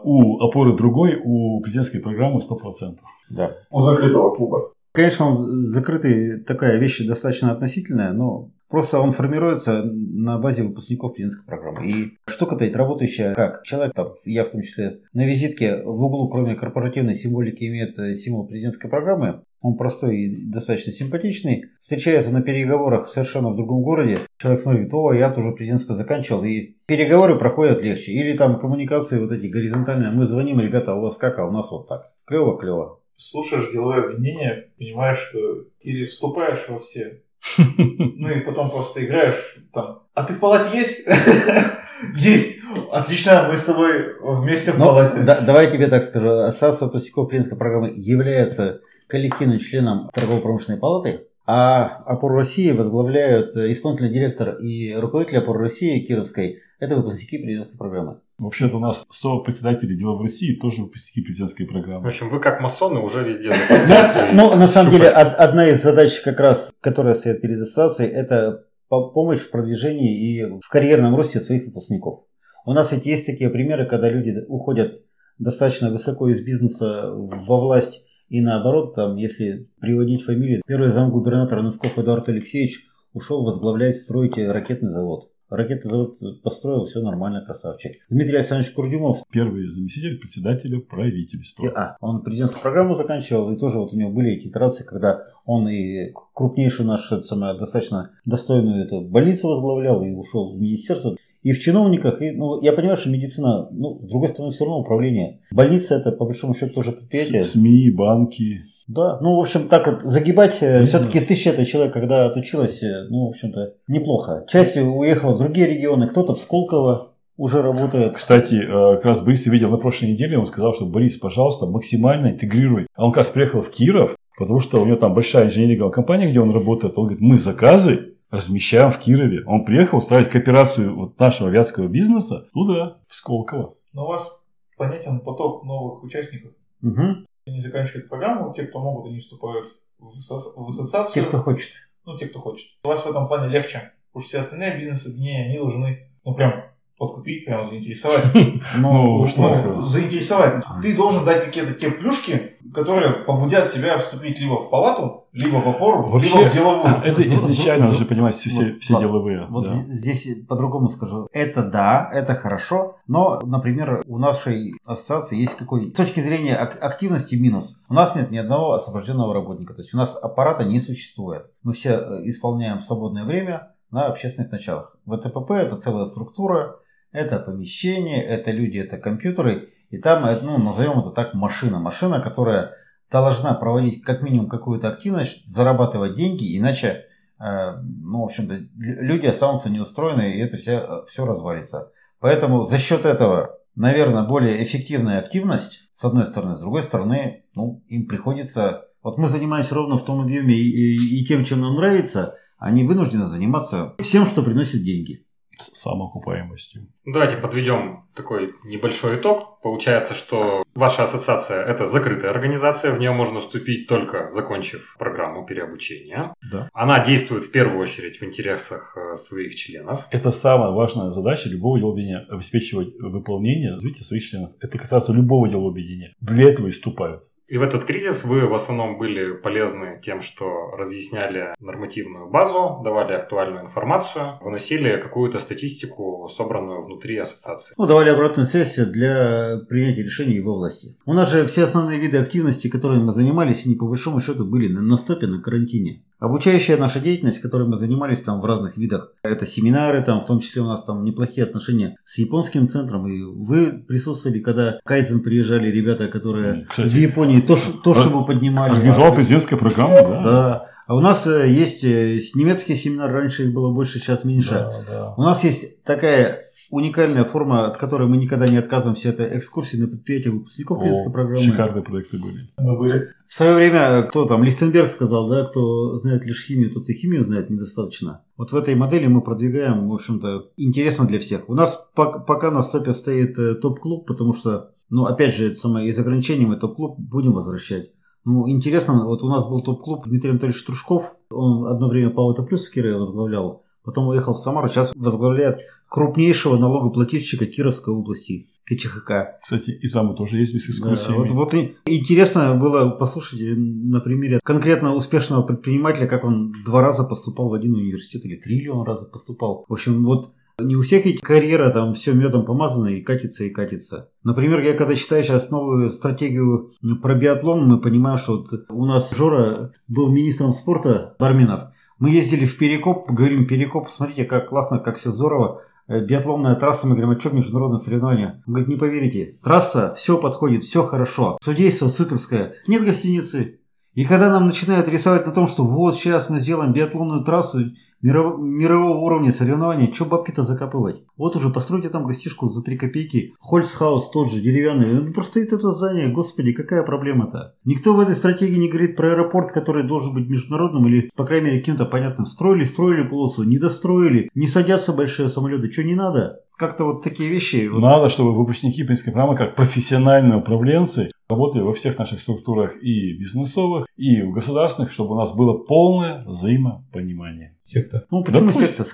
[0.05, 2.99] у опоры другой, у президентской программы 100%.
[3.31, 3.57] Да.
[3.71, 4.73] У закрытого клуба.
[4.93, 11.45] Конечно, он закрытый, такая вещь достаточно относительная, но просто он формируется на базе выпускников президентской
[11.45, 11.87] программы.
[11.87, 13.63] И штука-то ведь работающая как?
[13.65, 18.15] Человек, там, я в том числе, на визитке в углу, кроме корпоративной символики, имеет э,
[18.15, 19.43] символ президентской программы.
[19.63, 21.65] Он простой и достаточно симпатичный.
[21.83, 24.21] Встречается на переговорах совершенно в другом городе.
[24.39, 26.45] Человек смотрит, о, я тоже президентскую заканчивал.
[26.45, 28.13] И переговоры проходят легче.
[28.13, 30.11] Или там коммуникации вот эти горизонтальные.
[30.11, 32.13] Мы звоним, ребята, у вас как, а у нас вот так.
[32.31, 32.99] Клево-клево.
[33.17, 35.39] Слушаешь деловое обвинение, понимаешь, что
[35.81, 37.23] или вступаешь во все,
[37.79, 40.03] ну и потом просто играешь там.
[40.13, 41.07] А ты в палате есть?
[42.15, 42.61] Есть.
[42.93, 45.23] Отлично, мы с тобой вместе в палате.
[45.23, 46.29] да- давай я тебе так скажу.
[46.29, 54.57] Ассоциация выпускников президентской программы является коллективным членом торгово-промышленной палаты, а опору России возглавляют исполнительный директор
[54.59, 56.59] и руководитель опоры России Кировской.
[56.81, 58.19] Это выпускники президентской программы.
[58.39, 62.07] Вообще-то у нас со-председатели дела в России тоже выпускники президентской В программы.
[62.09, 63.51] общем, вы как масоны уже везде
[64.35, 68.65] Ну, на самом деле, од- одна из задач, как раз, которая стоит перед ассоциацией, это
[68.89, 72.25] по- помощь в продвижении и в карьерном росте своих выпускников.
[72.67, 75.01] У нас ведь есть такие примеры, когда люди уходят
[75.39, 81.99] достаточно высоко из бизнеса во власть и наоборот, там, если приводить фамилии, первый замгубернатора Носков
[81.99, 85.31] Эдуард Алексеевич ушел возглавлять, строить ракетный завод.
[85.49, 87.93] Ракетный завод построил, все нормально, красавчик.
[88.11, 91.71] Дмитрий Александрович Курдюмов Первый заместитель председателя правительства.
[91.73, 95.69] а, он президентскую программу заканчивал, и тоже вот у него были эти итерации, когда он
[95.69, 101.17] и крупнейшую нашу самое, достаточно достойную эту больницу возглавлял и ушел в министерство.
[101.47, 104.81] И в чиновниках, и, ну, я понимаю, что медицина, ну, с другой стороны, все равно
[104.81, 105.39] управление.
[105.53, 107.45] Больница это, по большому счету, тоже предприятие.
[107.45, 108.63] СМИ, банки.
[108.89, 112.83] Да, ну, в общем, так вот, загибать, э, Не все-таки тысяча это человек, когда отучилась,
[112.83, 114.45] э, ну, в общем-то, неплохо.
[114.49, 118.17] Часть уехала в другие регионы, кто-то в Сколково уже работает.
[118.17, 121.67] Кстати, э, как раз Борис я видел на прошлой неделе, он сказал, что Борис, пожалуйста,
[121.67, 122.89] максимально интегрируй.
[122.97, 126.29] А он как раз приехал в Киров, потому что у него там большая инженерная компания,
[126.29, 126.99] где он работает.
[126.99, 129.45] Он говорит, мы заказы размещаем в Кирове.
[129.47, 133.75] Он приехал устраивать кооперацию вот нашего авиатского бизнеса туда, в Сколково.
[133.93, 134.41] Но у вас
[134.77, 136.53] понятен поток новых участников.
[136.81, 137.27] Мгм.
[137.47, 139.67] Они заканчивают программу, те, кто могут, они вступают
[139.99, 141.25] в асо- в ассоциацию.
[141.25, 141.71] Те, кто хочет.
[142.05, 142.69] Ну, те, кто хочет.
[142.85, 143.93] У вас в этом плане легче.
[144.13, 146.65] Потому что все остальные бизнес-объединения, они должны, ну, прям
[146.99, 148.25] подкупить, прям заинтересовать.
[148.77, 150.65] Ну, что Ну, заинтересовать.
[150.83, 155.69] Ты должен дать какие-то те плюшки, которые побудят тебя вступить либо в палату, либо в
[155.69, 156.95] опору, Вообще, либо в деловую.
[157.05, 159.47] Это изначально нужно понимать все, все, Вот, все деловые.
[159.49, 159.73] Вот да.
[159.89, 161.29] здесь по-другому скажу.
[161.33, 166.83] Это да, это хорошо, но, например, у нашей ассоциации есть какой с точки зрения ак-
[166.83, 167.77] активности минус.
[167.89, 171.47] У нас нет ни одного освобожденного работника, то есть у нас аппарата не существует.
[171.63, 174.97] Мы все э, исполняем в свободное время на общественных началах.
[175.07, 176.77] ВТПП это целая структура,
[177.13, 181.79] это помещение, это люди, это компьютеры, и там, ну, назовем это так, машина.
[181.79, 182.73] Машина, которая
[183.11, 187.05] должна проводить как минимум какую-то активность, зарабатывать деньги, иначе
[187.39, 188.69] э, ну, в общем-то, лю-
[189.03, 191.93] люди останутся неустроены, и это все, все развалится.
[192.19, 197.85] Поэтому за счет этого, наверное, более эффективная активность, с одной стороны, с другой стороны, ну,
[197.89, 198.87] им приходится...
[199.03, 202.83] Вот мы занимаемся ровно в том объеме и, и- и тем, чем нам нравится, они
[202.85, 205.26] вынуждены заниматься всем, что приносит деньги.
[205.59, 206.89] С самоокупаемостью.
[207.05, 209.61] Давайте подведем такой небольшой итог.
[209.63, 216.35] Получается, что ваша ассоциация– это закрытая организация, в нее можно вступить только закончив программу переобучения.
[216.53, 216.69] Да.
[216.73, 220.05] Она действует в первую очередь в интересах э, своих членов.
[220.11, 222.27] Это самая важная задача любого дела объединения.
[222.29, 224.53] Обеспечивать выполнение, развитие своих членов.
[224.61, 226.15] Это касается любого дела объединения.
[226.21, 227.23] Для этого и вступают.
[227.49, 233.13] И в этот кризис вы в основном были полезны тем, что разъясняли нормативную базу, давали
[233.13, 237.75] актуальную информацию, выносили какую-то статистику, собранную внутри ассоциации.
[237.79, 240.97] Ну, давали обратную связь для принятия решений во власти.
[241.07, 244.67] У нас же все основные виды активности, которыми мы занимались, они по большому счету были
[244.69, 246.03] на стопе, на карантине.
[246.19, 250.41] Обучающая наша деятельность, которой мы занимались там в разных видах, это семинары, там в том
[250.41, 255.21] числе у нас там неплохие отношения с японским центром, и вы присутствовали, когда в Кайзен
[255.21, 258.73] приезжали ребята, которые Кстати, в Японии то, Тошибу поднимали.
[258.73, 260.23] Организовал президентская программа, да?
[260.23, 260.67] Да.
[260.87, 264.51] А у нас э, есть э, немецкие семинары, раньше их было больше, сейчас меньше.
[264.51, 265.15] Да, да.
[265.17, 269.89] У нас есть такая уникальная форма, от которой мы никогда не отказываемся, это экскурсии на
[269.89, 271.43] предприятия выпускников президентской О, программы.
[271.43, 272.51] шикарные проекты были.
[272.57, 273.09] Мы были.
[273.29, 277.25] В свое время, кто там, Лихтенберг сказал, да, кто знает лишь химию, тот и химию
[277.25, 278.23] знает недостаточно.
[278.37, 281.49] Вот в этой модели мы продвигаем, в общем-то, интересно для всех.
[281.49, 285.57] У нас пок- пока на стопе стоит э, топ-клуб, потому что, ну, опять же, это
[285.57, 287.91] самое, из ограничений мы топ-клуб будем возвращать.
[288.25, 292.67] Ну, интересно, вот у нас был топ-клуб Дмитрий Анатольевич Трушков, он одно время Павел Плюс
[292.67, 299.39] в Кирове возглавлял, потом уехал в Самару, сейчас возглавляет крупнейшего налогоплательщика Кировской области, КЧХК.
[299.43, 301.19] Кстати, и там мы тоже ездили с Да, экскурсиями.
[301.29, 307.05] вот, вот и- интересно было послушать на примере конкретно успешного предпринимателя, как он два раза
[307.05, 309.65] поступал в один университет или три или он раза поступал.
[309.69, 313.51] В общем, вот не у всех ведь карьера там все медом помазана и катится и
[313.51, 314.09] катится.
[314.25, 319.15] Например, я когда читаю сейчас новую стратегию про биатлон, мы понимаем, что вот у нас
[319.15, 321.73] Жора был министром спорта Барминов.
[321.99, 325.63] Мы ездили в Перекоп, говорим, Перекоп, смотрите, как классно, как все здорово.
[325.89, 328.43] Э, Биатлонная трасса, мы говорим, а что международное соревнование?
[328.47, 331.39] Он говорит, не поверите, трасса, все подходит, все хорошо.
[331.41, 333.61] Судейство суперское, нет гостиницы.
[333.95, 337.71] И когда нам начинают рисовать на том, что вот сейчас мы сделаем биатлонную трассу,
[338.03, 341.03] миров, мирового уровня соревнований, что бабки-то закапывать?
[341.17, 343.35] Вот уже постройте там гостишку за 3 копейки.
[343.41, 344.93] Хольцхаус тот же, деревянный.
[344.93, 347.55] Ну, просто стоит это здание, господи, какая проблема-то?
[347.65, 351.47] Никто в этой стратегии не говорит про аэропорт, который должен быть международным или, по крайней
[351.47, 352.27] мере, каким-то понятным.
[352.27, 355.71] Строили, строили полосу, не достроили, не садятся большие самолеты.
[355.71, 356.41] Что не надо?
[356.57, 357.69] Как-то вот такие вещи.
[357.71, 363.87] Надо, чтобы выпускники принципской программы, как профессиональные управленцы, работали во всех наших структурах и бизнесовых,
[363.97, 367.57] и в государственных, чтобы у нас было полное взаимопонимание.
[367.87, 368.07] Секта.
[368.11, 368.77] Ну, почему Да пусть.
[368.77, 368.85] секта?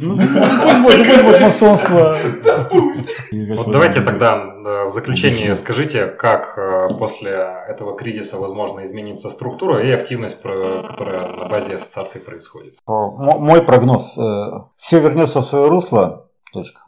[0.00, 2.16] Ну, Пусть будет, пусть будет масонство.
[3.56, 7.30] Вот давайте тогда э, в заключение скажите, как э, после
[7.68, 12.74] этого кризиса возможно изменится структура и активность, которая на базе ассоциации происходит.
[12.86, 14.18] Мой прогноз.
[14.78, 16.26] Все вернется в свое русло.
[16.52, 16.80] Точка.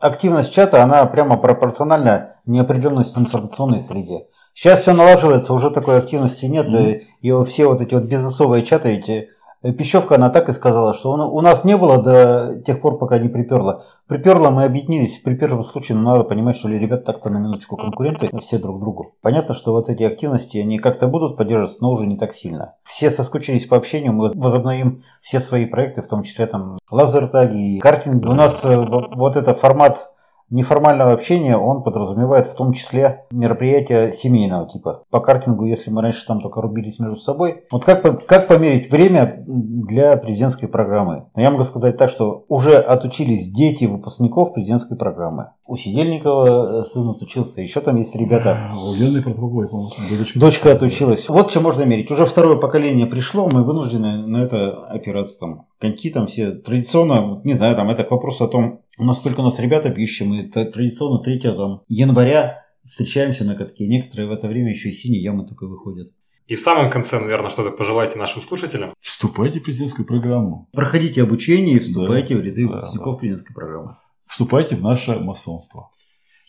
[0.00, 4.26] Активность чата, она прямо пропорциональна неопределенности информационной среде.
[4.54, 6.68] Сейчас все налаживается, уже такой активности нет.
[6.68, 6.76] Мгм.
[6.76, 9.28] И, и все вот эти вот бизнесовые чаты, ведь э,
[9.72, 13.18] Пищевка, она так и сказала, что у у нас не было до тех пор, пока
[13.18, 13.84] не приперло.
[14.06, 15.18] Приперло, мы объединились.
[15.18, 18.78] При первом случае, ну, надо понимать, что ли, ребят так-то на минуточку конкуренты все друг
[18.78, 19.14] другу.
[19.22, 22.74] Понятно, что вот эти активности, они как-то будут поддерживаться, но уже не так сильно.
[22.82, 27.80] Все соскучились по общению, мы возобновим все свои проекты, в том числе там лазертаги и
[27.80, 28.26] картинг.
[28.26, 30.10] У нас э, вот этот формат
[30.50, 35.02] неформального общения, он подразумевает в том числе мероприятия семейного типа.
[35.10, 39.44] По картингу, если мы раньше там только рубились между собой, вот как, как померить время
[39.46, 41.26] для президентской программы?
[41.34, 45.50] Но я могу сказать так, что уже отучились дети выпускников президентской программы.
[45.66, 48.70] У Сидельникова э, сын отучился, еще там есть ребята.
[48.76, 50.38] У Лены Протопоповой, по-моему, дочка.
[50.38, 51.28] Дочка отучилась.
[51.28, 52.10] Вот чем можно мерить.
[52.10, 55.40] Уже второе поколение пришло, мы вынуждены на это опираться.
[55.40, 59.44] Там, коньки там все традиционно, не знаю, там это к вопросу о том, насколько у
[59.44, 63.86] нас ребята пьющие, мы т- традиционно 3 там, января встречаемся на катке.
[63.86, 66.10] Некоторые в это время еще и синие ямы только выходят.
[66.46, 68.92] И в самом конце, наверное, что-то пожелайте нашим слушателям.
[69.00, 70.68] Вступайте в президентскую программу.
[70.72, 73.96] Проходите обучение и вступайте Да, в ряды да, выпускников президентской программы.
[74.26, 75.90] Вступайте в наше масонство.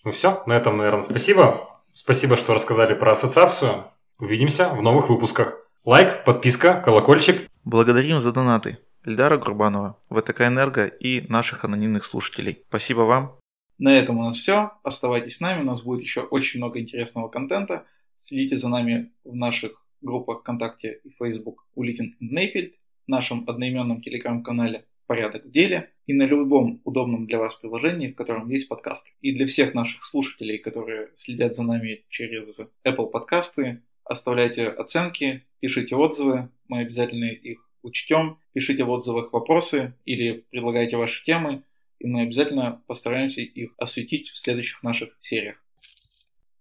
[0.04, 1.70] Ну все, на этом, наверное, спасибо.
[1.94, 3.86] Спасибо, что рассказали про ассоциацию.
[4.20, 5.56] Увидимся в новых выпусках.
[5.86, 7.48] Лайк, подписка, колокольчик.
[7.64, 12.64] Благодарим за донаты Эльдара Курбанова, ВТК Энерго и наших анонимных слушателей.
[12.70, 13.38] Спасибо вам.
[13.78, 14.72] На этом у нас все.
[14.84, 17.86] Оставайтесь с нами, у нас будет еще очень много интересного контента.
[18.20, 22.74] Следите за нами в наших группах ВКонтакте и Facebook Улитин Нейфельд,
[23.06, 28.50] нашем одноименном телеграм-канале «Порядок в деле» и на любом удобном для вас приложении, в котором
[28.50, 29.12] есть подкасты.
[29.22, 35.96] И для всех наших слушателей, которые следят за нами через Apple подкасты, оставляйте оценки, пишите
[35.96, 41.64] отзывы, мы обязательно их учтем, пишите в отзывах вопросы или предлагайте ваши темы,
[42.00, 45.65] и мы обязательно постараемся их осветить в следующих наших сериях.